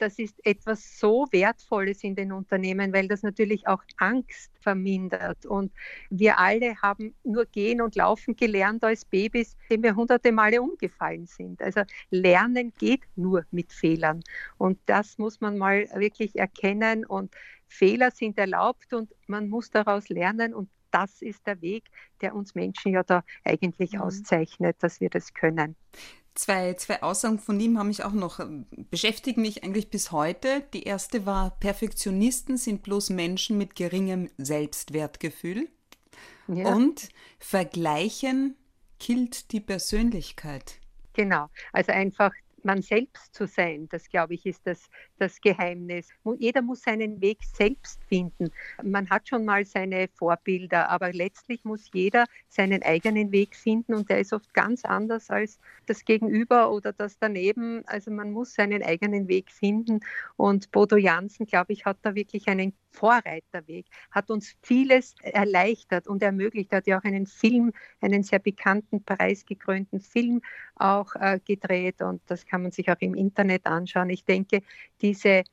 das 0.00 0.18
ist 0.18 0.34
etwas 0.46 0.98
so 0.98 1.26
Wertvolles 1.30 2.02
in 2.02 2.14
den 2.14 2.32
Unternehmen, 2.32 2.92
weil 2.92 3.06
das 3.06 3.22
natürlich 3.22 3.68
auch 3.68 3.82
Angst 3.98 4.50
vermindert. 4.60 5.44
Und 5.44 5.72
wir 6.08 6.38
alle 6.38 6.74
haben 6.80 7.14
nur 7.22 7.44
gehen 7.44 7.82
und 7.82 7.96
laufen 7.96 8.34
gelernt 8.34 8.82
als 8.82 9.04
Babys, 9.04 9.56
dem 9.70 9.82
wir 9.82 9.94
hunderte 9.94 10.32
Male 10.32 10.62
umgefallen 10.62 11.26
sind. 11.26 11.60
Also 11.60 11.82
Lernen 12.10 12.72
geht 12.78 13.02
nur 13.14 13.44
mit 13.50 13.72
Fehlern. 13.72 14.22
Und 14.56 14.78
das 14.86 15.18
muss 15.18 15.40
man 15.42 15.58
mal 15.58 15.86
wirklich 15.94 16.36
erkennen. 16.36 17.04
Und 17.04 17.34
Fehler 17.68 18.10
sind 18.10 18.38
erlaubt 18.38 18.94
und 18.94 19.14
man 19.26 19.48
muss 19.48 19.70
daraus 19.70 20.08
lernen. 20.08 20.54
Und 20.54 20.70
das 20.90 21.22
ist 21.22 21.46
der 21.46 21.60
Weg, 21.60 21.84
der 22.20 22.34
uns 22.34 22.54
Menschen 22.54 22.92
ja 22.92 23.02
da 23.02 23.22
eigentlich 23.44 23.92
mhm. 23.92 24.00
auszeichnet, 24.00 24.76
dass 24.80 25.00
wir 25.00 25.10
das 25.10 25.34
können. 25.34 25.76
Zwei, 26.34 26.74
zwei 26.74 27.02
Aussagen 27.02 27.38
von 27.38 27.58
ihm 27.58 27.78
haben 27.78 27.88
mich 27.88 28.04
auch 28.04 28.12
noch, 28.12 28.40
ähm, 28.40 28.66
beschäftigen 28.90 29.42
mich 29.42 29.64
eigentlich 29.64 29.90
bis 29.90 30.12
heute. 30.12 30.62
Die 30.72 30.84
erste 30.84 31.26
war, 31.26 31.50
Perfektionisten 31.58 32.56
sind 32.56 32.82
bloß 32.82 33.10
Menschen 33.10 33.58
mit 33.58 33.74
geringem 33.74 34.30
Selbstwertgefühl. 34.38 35.68
Ja. 36.46 36.74
Und 36.74 37.08
Vergleichen 37.38 38.56
killt 38.98 39.52
die 39.52 39.60
Persönlichkeit. 39.60 40.78
Genau, 41.14 41.48
also 41.72 41.92
einfach 41.92 42.32
man 42.62 42.82
selbst 42.82 43.34
zu 43.34 43.46
sein, 43.46 43.88
das 43.90 44.08
glaube 44.08 44.34
ich 44.34 44.46
ist 44.46 44.66
das, 44.66 44.90
das 45.20 45.40
Geheimnis. 45.40 46.08
Jeder 46.38 46.62
muss 46.62 46.82
seinen 46.82 47.20
Weg 47.20 47.38
selbst 47.44 48.02
finden. 48.04 48.50
Man 48.82 49.10
hat 49.10 49.28
schon 49.28 49.44
mal 49.44 49.64
seine 49.64 50.08
Vorbilder, 50.14 50.88
aber 50.88 51.12
letztlich 51.12 51.64
muss 51.64 51.90
jeder 51.92 52.24
seinen 52.48 52.82
eigenen 52.82 53.30
Weg 53.32 53.54
finden 53.54 53.94
und 53.94 54.08
der 54.08 54.20
ist 54.20 54.32
oft 54.32 54.52
ganz 54.54 54.84
anders 54.84 55.30
als 55.30 55.58
das 55.86 56.04
Gegenüber 56.04 56.72
oder 56.72 56.92
das 56.92 57.18
daneben. 57.18 57.82
Also 57.86 58.10
man 58.10 58.32
muss 58.32 58.54
seinen 58.54 58.82
eigenen 58.82 59.28
Weg 59.28 59.50
finden 59.50 60.00
und 60.36 60.70
Bodo 60.70 60.96
Jansen, 60.96 61.46
glaube 61.46 61.72
ich, 61.72 61.84
hat 61.84 61.98
da 62.02 62.14
wirklich 62.14 62.48
einen 62.48 62.72
Vorreiterweg, 62.90 63.86
hat 64.10 64.30
uns 64.30 64.56
vieles 64.62 65.14
erleichtert 65.22 66.08
und 66.08 66.22
ermöglicht. 66.22 66.72
Er 66.72 66.78
hat 66.78 66.86
ja 66.86 66.98
auch 66.98 67.04
einen 67.04 67.26
Film, 67.26 67.72
einen 68.00 68.22
sehr 68.22 68.38
bekannten, 68.38 69.04
preisgekrönten 69.04 70.00
Film 70.00 70.42
auch 70.74 71.14
äh, 71.14 71.40
gedreht 71.44 72.02
und 72.02 72.22
das 72.26 72.46
kann 72.46 72.62
man 72.62 72.72
sich 72.72 72.90
auch 72.90 73.00
im 73.00 73.14
Internet 73.14 73.66
anschauen. 73.66 74.10
Ich 74.10 74.24
denke, 74.24 74.62
diese 75.10 75.28
äh, 75.28 75.44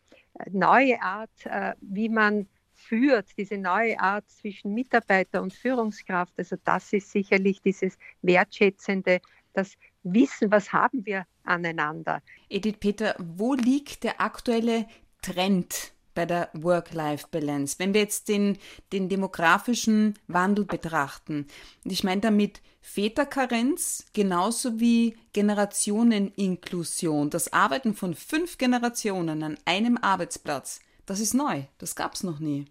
neue 0.51 1.01
Art, 1.01 1.45
äh, 1.45 1.73
wie 1.81 2.09
man 2.09 2.47
führt, 2.73 3.25
diese 3.37 3.57
neue 3.57 3.99
Art 3.99 4.29
zwischen 4.29 4.73
Mitarbeiter 4.73 5.41
und 5.41 5.53
Führungskraft, 5.53 6.33
also 6.37 6.55
das 6.63 6.93
ist 6.93 7.11
sicherlich 7.11 7.59
dieses 7.61 7.97
Wertschätzende, 8.21 9.19
das 9.53 9.73
Wissen, 10.03 10.51
was 10.51 10.71
haben 10.71 11.05
wir 11.05 11.25
aneinander. 11.43 12.21
Edith 12.49 12.77
Peter, 12.79 13.15
wo 13.17 13.55
liegt 13.55 14.03
der 14.03 14.21
aktuelle 14.21 14.85
Trend 15.23 15.93
bei 16.17 16.25
der 16.25 16.49
Work-Life-Balance. 16.53 17.75
Wenn 17.77 17.93
wir 17.93 18.01
jetzt 18.01 18.27
den, 18.27 18.57
den 18.91 19.07
demografischen 19.07 20.15
Wandel 20.27 20.65
betrachten, 20.65 21.45
und 21.85 21.91
ich 21.91 22.03
meine 22.03 22.21
damit 22.21 22.59
Väterkarenz 22.81 24.03
genauso 24.13 24.79
wie 24.79 25.15
Generationeninklusion, 25.33 27.29
das 27.29 27.53
Arbeiten 27.53 27.93
von 27.93 28.15
fünf 28.15 28.57
Generationen 28.57 29.43
an 29.43 29.59
einem 29.65 29.99
Arbeitsplatz, 30.01 30.79
das 31.05 31.19
ist 31.19 31.35
neu, 31.35 31.61
das 31.77 31.95
gab 31.95 32.15
es 32.15 32.23
noch 32.23 32.39
nie. 32.39 32.65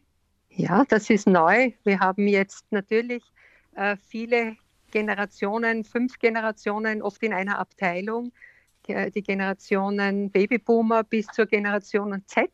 Ja, 0.50 0.84
das 0.88 1.08
ist 1.08 1.28
neu. 1.28 1.70
Wir 1.84 2.00
haben 2.00 2.26
jetzt 2.26 2.64
natürlich 2.72 3.22
äh, 3.76 3.96
viele 4.08 4.56
Generationen, 4.90 5.84
fünf 5.84 6.18
Generationen 6.18 7.00
oft 7.00 7.22
in 7.22 7.32
einer 7.32 7.60
Abteilung, 7.60 8.32
die 8.88 9.22
Generationen 9.22 10.30
Babyboomer 10.30 11.02
bis 11.02 11.26
zur 11.26 11.46
Generation 11.46 12.22
Z 12.26 12.50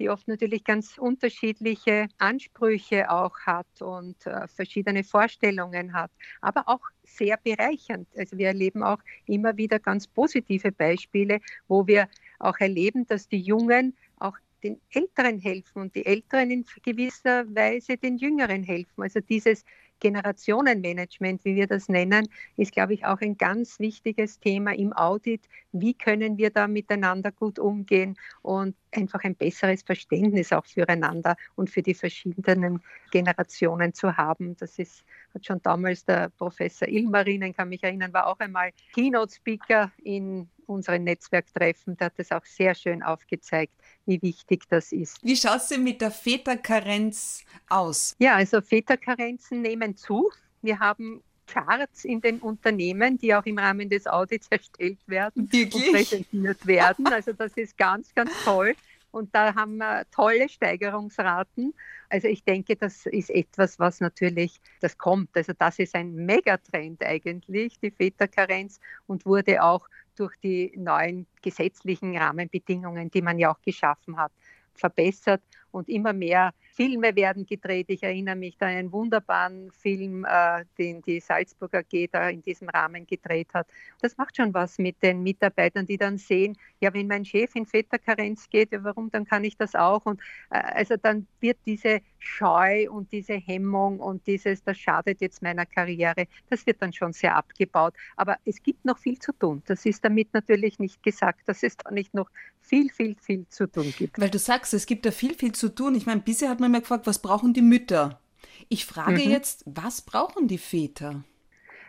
die 0.00 0.08
oft 0.08 0.26
natürlich 0.26 0.64
ganz 0.64 0.98
unterschiedliche 0.98 2.08
Ansprüche 2.18 3.10
auch 3.10 3.38
hat 3.40 3.80
und 3.80 4.26
äh, 4.26 4.48
verschiedene 4.48 5.04
Vorstellungen 5.04 5.92
hat, 5.92 6.10
aber 6.40 6.66
auch 6.66 6.80
sehr 7.04 7.36
bereichernd. 7.36 8.08
Also 8.16 8.38
wir 8.38 8.48
erleben 8.48 8.82
auch 8.82 9.00
immer 9.26 9.56
wieder 9.56 9.78
ganz 9.78 10.06
positive 10.06 10.72
Beispiele, 10.72 11.40
wo 11.68 11.86
wir 11.86 12.08
auch 12.38 12.58
erleben, 12.58 13.06
dass 13.06 13.28
die 13.28 13.40
Jungen 13.40 13.94
auch 14.18 14.36
den 14.62 14.80
Älteren 14.90 15.38
helfen 15.38 15.82
und 15.82 15.94
die 15.94 16.06
Älteren 16.06 16.50
in 16.50 16.64
gewisser 16.82 17.44
Weise 17.54 17.96
den 17.96 18.16
Jüngeren 18.16 18.62
helfen. 18.62 19.02
Also 19.02 19.20
dieses 19.20 19.64
Generationenmanagement, 20.00 21.44
wie 21.44 21.54
wir 21.56 21.66
das 21.66 21.88
nennen, 21.88 22.28
ist, 22.56 22.72
glaube 22.72 22.94
ich, 22.94 23.04
auch 23.04 23.20
ein 23.20 23.36
ganz 23.36 23.78
wichtiges 23.78 24.40
Thema 24.40 24.74
im 24.74 24.92
Audit. 24.92 25.42
Wie 25.72 25.94
können 25.94 26.38
wir 26.38 26.50
da 26.50 26.66
miteinander 26.68 27.32
gut 27.32 27.58
umgehen 27.58 28.16
und 28.42 28.74
einfach 28.92 29.22
ein 29.24 29.34
besseres 29.34 29.82
Verständnis 29.82 30.52
auch 30.52 30.66
füreinander 30.66 31.36
und 31.56 31.70
für 31.70 31.82
die 31.82 31.94
verschiedenen 31.94 32.82
Generationen 33.10 33.94
zu 33.94 34.16
haben. 34.16 34.56
Das 34.56 34.78
ist, 34.78 35.04
hat 35.34 35.46
schon 35.46 35.62
damals 35.62 36.04
der 36.04 36.30
Professor 36.30 36.88
Ilmarinen, 36.88 37.54
kann 37.54 37.68
mich 37.68 37.82
erinnern, 37.82 38.12
war 38.12 38.26
auch 38.26 38.38
einmal 38.40 38.72
Keynote-Speaker 38.94 39.92
in 40.02 40.48
unseren 40.66 41.04
Netzwerktreffen. 41.04 41.96
Der 41.96 42.06
hat 42.06 42.18
das 42.18 42.30
auch 42.30 42.44
sehr 42.44 42.74
schön 42.74 43.02
aufgezeigt, 43.02 43.74
wie 44.06 44.22
wichtig 44.22 44.64
das 44.68 44.92
ist. 44.92 45.22
Wie 45.22 45.36
schaut 45.36 45.56
es 45.56 45.68
denn 45.68 45.82
mit 45.82 46.00
der 46.00 46.10
Väterkarenz 46.10 47.44
aus? 47.68 48.14
Ja, 48.18 48.36
also 48.36 48.60
Väterkarenzen 48.60 49.62
nehmen 49.62 49.96
zu. 49.96 50.30
Wir 50.62 50.78
haben 50.78 51.22
Charts 51.50 52.04
in 52.04 52.20
den 52.20 52.38
Unternehmen, 52.38 53.18
die 53.18 53.34
auch 53.34 53.44
im 53.44 53.58
Rahmen 53.58 53.88
des 53.88 54.06
Audits 54.06 54.46
erstellt 54.50 54.98
werden 55.06 55.52
Wirklich? 55.52 55.86
und 55.86 55.92
präsentiert 55.92 56.66
werden. 56.66 57.06
Also 57.08 57.32
das 57.32 57.52
ist 57.56 57.76
ganz, 57.76 58.14
ganz 58.14 58.30
toll. 58.44 58.74
und 59.10 59.34
da 59.34 59.54
haben 59.54 59.78
wir 59.78 60.04
tolle 60.10 60.48
Steigerungsraten. 60.48 61.74
Also 62.08 62.28
ich 62.28 62.44
denke, 62.44 62.76
das 62.76 63.06
ist 63.06 63.30
etwas, 63.30 63.78
was 63.78 64.00
natürlich, 64.00 64.60
das 64.80 64.98
kommt. 64.98 65.30
Also 65.36 65.52
das 65.58 65.78
ist 65.78 65.94
ein 65.94 66.14
Megatrend 66.14 67.02
eigentlich, 67.02 67.78
die 67.80 67.90
Väterkarenz 67.90 68.80
und 69.06 69.26
wurde 69.26 69.62
auch 69.62 69.88
durch 70.16 70.36
die 70.42 70.72
neuen 70.76 71.26
gesetzlichen 71.42 72.16
Rahmenbedingungen, 72.16 73.10
die 73.10 73.22
man 73.22 73.38
ja 73.38 73.52
auch 73.52 73.62
geschaffen 73.62 74.16
hat, 74.16 74.32
verbessert 74.74 75.42
und 75.70 75.88
immer 75.88 76.12
mehr 76.12 76.52
Filme 76.72 77.14
werden 77.16 77.46
gedreht. 77.46 77.86
Ich 77.88 78.02
erinnere 78.02 78.36
mich 78.36 78.56
da 78.56 78.66
an 78.66 78.72
einen 78.72 78.92
wunderbaren 78.92 79.70
Film, 79.72 80.24
äh, 80.24 80.64
den 80.78 81.02
die 81.02 81.20
Salzburger 81.20 81.80
AG 81.80 82.08
da 82.12 82.28
in 82.28 82.42
diesem 82.42 82.68
Rahmen 82.68 83.06
gedreht 83.06 83.48
hat. 83.54 83.66
Das 84.00 84.16
macht 84.16 84.36
schon 84.36 84.54
was 84.54 84.78
mit 84.78 85.02
den 85.02 85.22
Mitarbeitern, 85.22 85.86
die 85.86 85.96
dann 85.96 86.18
sehen, 86.18 86.56
ja, 86.80 86.92
wenn 86.94 87.06
mein 87.06 87.24
Chef 87.24 87.54
in 87.54 87.66
Väterkarenz 87.66 88.48
geht, 88.48 88.72
ja, 88.72 88.82
warum, 88.84 89.10
dann 89.10 89.24
kann 89.24 89.44
ich 89.44 89.56
das 89.56 89.74
auch. 89.74 90.06
Und 90.06 90.20
äh, 90.50 90.58
also 90.58 90.96
dann 90.96 91.26
wird 91.40 91.58
diese 91.66 92.00
Scheu 92.20 92.88
und 92.90 93.10
diese 93.12 93.34
Hemmung 93.34 93.98
und 93.98 94.26
dieses, 94.26 94.62
das 94.62 94.78
schadet 94.78 95.20
jetzt 95.20 95.42
meiner 95.42 95.66
Karriere, 95.66 96.26
das 96.50 96.66
wird 96.66 96.80
dann 96.80 96.92
schon 96.92 97.12
sehr 97.12 97.34
abgebaut. 97.34 97.94
Aber 98.16 98.36
es 98.44 98.62
gibt 98.62 98.84
noch 98.84 98.98
viel 98.98 99.18
zu 99.18 99.32
tun. 99.32 99.62
Das 99.66 99.86
ist 99.86 100.04
damit 100.04 100.32
natürlich 100.34 100.78
nicht 100.78 101.02
gesagt, 101.02 101.40
dass 101.46 101.62
es 101.62 101.76
da 101.76 101.90
nicht 101.90 102.14
noch 102.14 102.28
viel, 102.60 102.90
viel, 102.90 103.16
viel 103.20 103.48
zu 103.48 103.66
tun 103.66 103.92
gibt. 103.96 104.20
Weil 104.20 104.30
du 104.30 104.38
sagst, 104.38 104.74
es 104.74 104.86
gibt 104.86 105.06
da 105.06 105.10
viel, 105.10 105.34
viel 105.34 105.52
zu 105.52 105.74
tun. 105.74 105.94
Ich 105.94 106.06
meine, 106.06 106.20
bisher 106.20 106.50
hat 106.50 106.60
man 106.60 106.70
immer 106.70 106.80
gefragt, 106.80 107.06
was 107.06 107.20
brauchen 107.20 107.54
die 107.54 107.62
Mütter? 107.62 108.20
Ich 108.68 108.84
frage 108.86 109.24
mhm. 109.24 109.30
jetzt, 109.30 109.64
was 109.66 110.02
brauchen 110.02 110.46
die 110.46 110.58
Väter? 110.58 111.24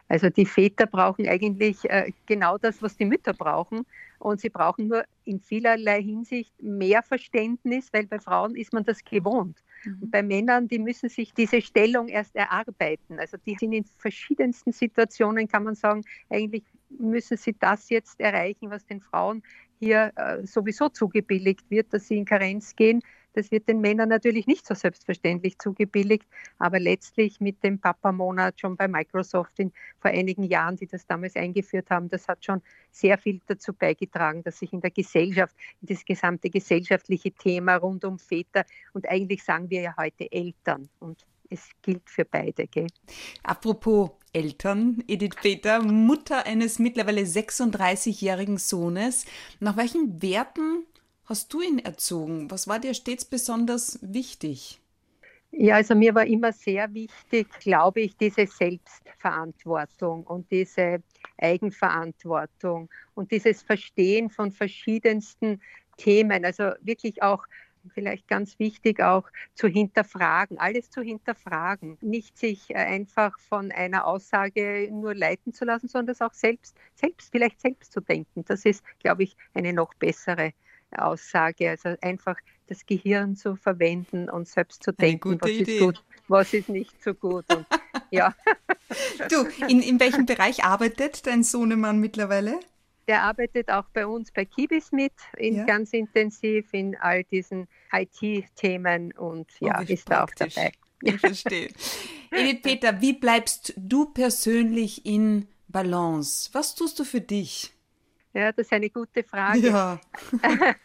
Also 0.08 0.30
die 0.30 0.46
Väter 0.46 0.88
brauchen 0.88 1.28
eigentlich 1.28 1.89
äh, 1.89 2.12
genau 2.26 2.58
das, 2.58 2.82
was 2.82 2.98
die 2.98 3.06
Mütter 3.06 3.34
brauchen. 3.34 3.86
Und 4.20 4.41
sie 4.41 4.50
brauchen 4.50 4.88
nur 4.88 5.06
in 5.24 5.39
vielerlei 5.39 6.02
Hinsicht 6.02 6.52
mehr 6.62 7.02
Verständnis, 7.02 7.91
weil 7.91 8.08
bei 8.08 8.20
Frauen 8.20 8.56
ist 8.56 8.74
man 8.74 8.84
das 8.84 9.04
gewohnt. 9.04 9.58
Mhm. 9.84 10.12
Bei 10.12 10.24
Männern, 10.24 10.67
die 10.67 10.80
müssen 10.80 11.10
sich 11.10 11.34
diese 11.34 11.62
Stellung 11.62 12.08
erst 12.08 12.36
erarbeiten. 12.36 13.20
Also 13.20 13.38
die 13.38 13.56
sind 13.60 13.74
in 13.74 13.86
verschiedensten 13.86 14.72
Situationen, 14.72 15.48
kann 15.48 15.63
man 15.63 15.76
sagen, 15.76 16.04
eigentlich 16.30 16.63
müssen 16.89 17.38
sie 17.38 17.56
das 17.60 17.89
jetzt 17.89 18.20
erreichen, 18.20 18.70
was 18.70 18.86
den 18.86 19.02
Frauen 19.02 19.44
hier 19.80 20.12
äh, 20.15 20.46
sowieso 20.46 20.89
zugebilligt 20.89 21.70
wird, 21.70 21.94
dass 21.94 22.08
sie 22.08 22.17
in 22.17 22.26
Karenz 22.26 22.76
gehen. 22.76 23.02
Das 23.34 23.52
wird 23.52 23.67
den 23.67 23.82
Männern 23.82 24.10
natürlich 24.10 24.48
nicht 24.48 24.65
so 24.65 24.74
selbstverständlich 24.74 25.58
zugebilligt, 25.58 26.28
aber 26.60 26.80
letztlich 26.80 27.39
mit 27.39 27.63
dem 27.63 27.80
Papa-Monat 27.80 28.60
schon 28.60 28.76
bei 28.76 28.88
Microsoft 28.88 29.60
in, 29.60 29.72
vor 30.00 30.12
einigen 30.12 30.44
Jahren, 30.44 30.76
die 30.76 30.88
das 30.88 31.06
damals 31.06 31.36
eingeführt 31.36 31.89
haben, 31.89 32.10
das 32.10 32.28
hat 32.28 32.44
schon 32.44 32.62
sehr 32.91 33.17
viel 33.17 33.39
dazu 33.48 33.74
beigetragen, 33.74 34.44
dass 34.44 34.60
sich 34.60 34.74
in 34.74 34.82
der 34.82 34.91
Gesellschaft, 34.91 35.56
in 35.82 35.88
das 35.88 36.04
gesamte 36.06 36.50
gesellschaftliche 36.50 37.32
Thema 37.32 37.78
rund 37.78 38.04
um 38.06 38.20
Väter 38.20 38.65
und 38.94 39.08
eigentlich 39.08 39.44
sagen 39.44 39.70
wir 39.70 39.82
ja 39.82 39.96
heute 39.98 40.32
Eltern 40.32 40.89
und 41.00 41.26
es 41.52 41.70
gilt 41.82 42.10
für 42.10 42.26
beide. 42.26 42.65
Gell? 42.67 42.88
Apropos 43.44 44.12
Eltern, 44.34 45.04
Edith 45.08 45.36
Peter, 45.41 45.82
Mutter 45.84 46.46
eines 46.46 46.80
mittlerweile 46.80 47.22
36-jährigen 47.24 48.58
Sohnes. 48.58 49.26
Nach 49.60 49.76
welchen 49.76 50.22
Werten 50.22 50.86
hast 51.26 51.54
du 51.54 51.62
ihn 51.62 51.80
erzogen? 51.80 52.52
Was 52.52 52.68
war 52.68 52.80
dir 52.80 52.94
stets 52.94 53.26
besonders 53.26 54.00
wichtig? 54.02 54.82
Ja, 55.54 55.76
also 55.76 55.96
mir 55.96 56.16
war 56.16 56.26
immer 56.26 56.54
sehr 56.54 56.94
wichtig, 56.94 57.48
glaube 57.60 58.02
ich, 58.02 58.16
diese 58.16 58.48
Selbstverantwortung 58.48 60.24
und 60.26 60.50
diese 60.50 61.04
Eigenverantwortung 61.38 62.90
und 63.16 63.32
dieses 63.32 63.62
Verstehen 63.62 64.30
von 64.30 64.52
verschiedensten 64.52 65.62
Themen. 65.98 66.46
Also 66.46 66.72
wirklich 66.82 67.22
auch 67.22 67.46
vielleicht 67.94 68.28
ganz 68.28 68.60
wichtig 68.60 69.02
auch 69.02 69.30
zu 69.54 69.68
hinterfragen, 69.68 70.58
alles 70.58 70.90
zu 70.90 71.02
hinterfragen, 71.02 71.98
nicht 72.02 72.38
sich 72.38 72.70
äh, 72.70 72.76
einfach 72.76 73.38
von 73.40 73.72
einer 73.72 74.06
Aussage 74.06 74.90
nur 74.92 75.16
leiten 75.16 75.54
zu 75.54 75.66
lassen, 75.66 75.88
sondern 75.88 76.08
das 76.08 76.22
auch 76.22 76.34
selbst, 76.34 76.78
selbst 76.96 77.32
vielleicht 77.32 77.60
selbst 77.60 77.92
zu 77.92 78.00
denken. 78.02 78.46
Das 78.46 78.66
ist, 78.66 78.84
glaube 79.00 79.24
ich, 79.24 79.36
eine 79.54 79.74
noch 79.74 79.94
bessere 79.96 80.54
Aussage. 80.98 81.70
Also 81.70 81.96
einfach 82.02 82.38
das 82.68 82.86
Gehirn 82.86 83.36
zu 83.36 83.56
verwenden 83.56 84.30
und 84.30 84.48
selbst 84.48 84.84
zu 84.84 84.94
denken, 84.94 85.38
was 85.42 85.50
Idee. 85.50 85.74
ist 85.74 85.82
gut, 85.82 86.04
was 86.28 86.54
ist 86.54 86.70
nicht 86.70 87.04
so 87.04 87.14
gut. 87.14 87.46
Und, 87.54 87.66
ja. 88.12 88.34
Du, 89.30 89.46
in, 89.68 89.82
in 89.82 90.00
welchem 90.00 90.26
Bereich 90.26 90.64
arbeitet 90.64 91.28
dein 91.28 91.44
Sohnemann 91.44 92.00
mittlerweile? 92.00 92.60
Der 93.08 93.24
arbeitet 93.24 93.70
auch 93.70 93.90
bei 93.94 94.06
uns 94.06 94.32
bei 94.32 94.46
Kibis 94.46 94.92
mit, 94.92 95.14
in, 95.38 95.56
ja. 95.56 95.66
ganz 95.66 95.92
intensiv 95.92 96.74
in 96.74 96.96
all 96.96 97.24
diesen 97.26 97.68
IT-Themen 97.92 99.12
und 99.14 99.48
oh, 99.60 99.66
ja, 99.66 99.82
ist 99.82 100.10
da 100.10 100.24
auch 100.24 100.30
dabei. 100.38 100.72
Ich 101.02 101.20
verstehe. 101.20 101.70
Edith 102.32 102.62
Peter, 102.62 103.02
wie 103.02 103.14
bleibst 103.14 103.74
du 103.76 104.06
persönlich 104.06 105.06
in 105.06 105.48
Balance? 105.68 106.50
Was 106.54 106.76
tust 106.76 107.00
du 107.00 107.04
für 107.04 107.22
dich? 107.22 107.74
Ja, 108.34 108.52
das 108.52 108.67
ist 108.67 108.74
eine 108.74 108.89
gute 108.89 109.24
Frage. 109.24 109.67
Ja. 109.67 110.00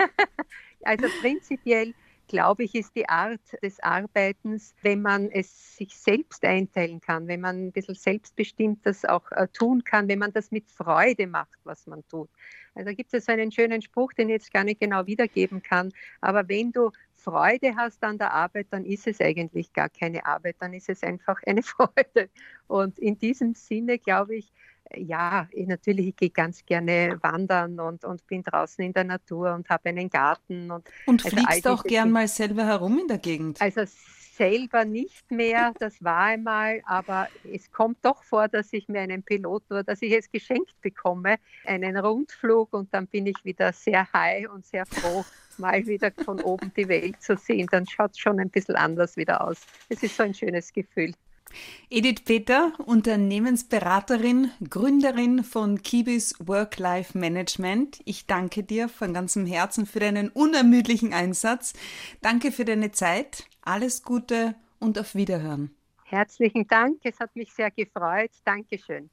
also 0.82 1.06
prinzipiell 1.20 1.94
glaube 2.28 2.64
ich, 2.64 2.74
ist 2.74 2.94
die 2.96 3.08
Art 3.08 3.40
des 3.62 3.80
Arbeitens, 3.80 4.74
wenn 4.82 5.02
man 5.02 5.30
es 5.30 5.76
sich 5.76 5.96
selbst 5.96 6.44
einteilen 6.44 7.00
kann, 7.00 7.28
wenn 7.28 7.40
man 7.40 7.66
ein 7.66 7.72
bisschen 7.72 7.94
selbstbestimmt 7.94 8.84
das 8.84 9.04
auch 9.04 9.30
äh, 9.32 9.48
tun 9.48 9.84
kann, 9.84 10.08
wenn 10.08 10.18
man 10.18 10.32
das 10.32 10.50
mit 10.50 10.70
Freude 10.70 11.26
macht, 11.26 11.58
was 11.64 11.86
man 11.86 12.06
tut. 12.08 12.28
Also 12.74 12.92
gibt 12.94 13.14
es 13.14 13.26
so 13.26 13.32
einen 13.32 13.52
schönen 13.52 13.80
Spruch, 13.80 14.12
den 14.12 14.28
ich 14.28 14.34
jetzt 14.34 14.52
gar 14.52 14.64
nicht 14.64 14.80
genau 14.80 15.06
wiedergeben 15.06 15.62
kann, 15.62 15.92
aber 16.20 16.48
wenn 16.48 16.72
du 16.72 16.90
Freude 17.14 17.74
hast 17.76 18.04
an 18.04 18.18
der 18.18 18.32
Arbeit, 18.32 18.68
dann 18.70 18.84
ist 18.84 19.06
es 19.06 19.20
eigentlich 19.20 19.72
gar 19.72 19.88
keine 19.88 20.24
Arbeit, 20.26 20.56
dann 20.60 20.72
ist 20.74 20.88
es 20.88 21.02
einfach 21.02 21.40
eine 21.46 21.62
Freude. 21.64 22.28
Und 22.68 22.98
in 22.98 23.18
diesem 23.18 23.54
Sinne, 23.54 23.98
glaube 23.98 24.36
ich, 24.36 24.52
ja, 24.94 25.48
ich 25.52 25.66
natürlich 25.66 26.08
ich 26.08 26.16
gehe 26.16 26.30
ganz 26.30 26.64
gerne 26.64 27.18
wandern 27.22 27.80
und, 27.80 28.04
und 28.04 28.26
bin 28.26 28.42
draußen 28.42 28.84
in 28.84 28.92
der 28.92 29.04
Natur 29.04 29.54
und 29.54 29.68
habe 29.68 29.88
einen 29.88 30.10
Garten. 30.10 30.70
Und, 30.70 30.88
und 31.06 31.24
also 31.24 31.36
fliegst 31.36 31.66
auch 31.66 31.82
gern 31.84 32.10
mal 32.10 32.28
selber 32.28 32.64
herum 32.66 32.98
in 32.98 33.08
der 33.08 33.18
Gegend? 33.18 33.60
Also 33.60 33.84
selber 34.36 34.84
nicht 34.84 35.30
mehr, 35.30 35.72
das 35.78 36.02
war 36.04 36.24
einmal, 36.24 36.82
aber 36.84 37.28
es 37.50 37.70
kommt 37.72 37.98
doch 38.02 38.22
vor, 38.22 38.48
dass 38.48 38.72
ich 38.72 38.88
mir 38.88 39.00
einen 39.00 39.22
Piloten 39.22 39.72
oder 39.72 39.82
dass 39.82 40.02
ich 40.02 40.12
es 40.12 40.30
geschenkt 40.30 40.78
bekomme, 40.82 41.36
einen 41.64 41.96
Rundflug 41.96 42.72
und 42.74 42.92
dann 42.92 43.06
bin 43.06 43.26
ich 43.26 43.44
wieder 43.44 43.72
sehr 43.72 44.12
high 44.12 44.48
und 44.50 44.66
sehr 44.66 44.84
froh, 44.84 45.24
mal 45.58 45.86
wieder 45.86 46.12
von 46.24 46.40
oben 46.42 46.70
die 46.76 46.88
Welt 46.88 47.22
zu 47.22 47.36
sehen. 47.36 47.66
Dann 47.70 47.86
schaut 47.86 48.12
es 48.12 48.18
schon 48.18 48.38
ein 48.38 48.50
bisschen 48.50 48.76
anders 48.76 49.16
wieder 49.16 49.42
aus. 49.42 49.62
Es 49.88 50.02
ist 50.02 50.16
so 50.16 50.22
ein 50.22 50.34
schönes 50.34 50.72
Gefühl. 50.72 51.14
Edith 51.88 52.24
Peter, 52.24 52.72
Unternehmensberaterin, 52.84 54.50
Gründerin 54.68 55.44
von 55.44 55.82
Kibis 55.82 56.34
Work-Life 56.38 57.16
Management. 57.16 58.00
Ich 58.04 58.26
danke 58.26 58.62
dir 58.62 58.88
von 58.88 59.14
ganzem 59.14 59.46
Herzen 59.46 59.86
für 59.86 60.00
deinen 60.00 60.28
unermüdlichen 60.30 61.12
Einsatz. 61.12 61.74
Danke 62.22 62.52
für 62.52 62.64
deine 62.64 62.90
Zeit. 62.90 63.44
Alles 63.62 64.02
Gute 64.02 64.54
und 64.80 64.98
auf 64.98 65.14
Wiederhören. 65.14 65.74
Herzlichen 66.04 66.66
Dank. 66.66 67.00
Es 67.04 67.18
hat 67.20 67.34
mich 67.36 67.52
sehr 67.52 67.70
gefreut. 67.70 68.30
Dankeschön. 68.44 69.10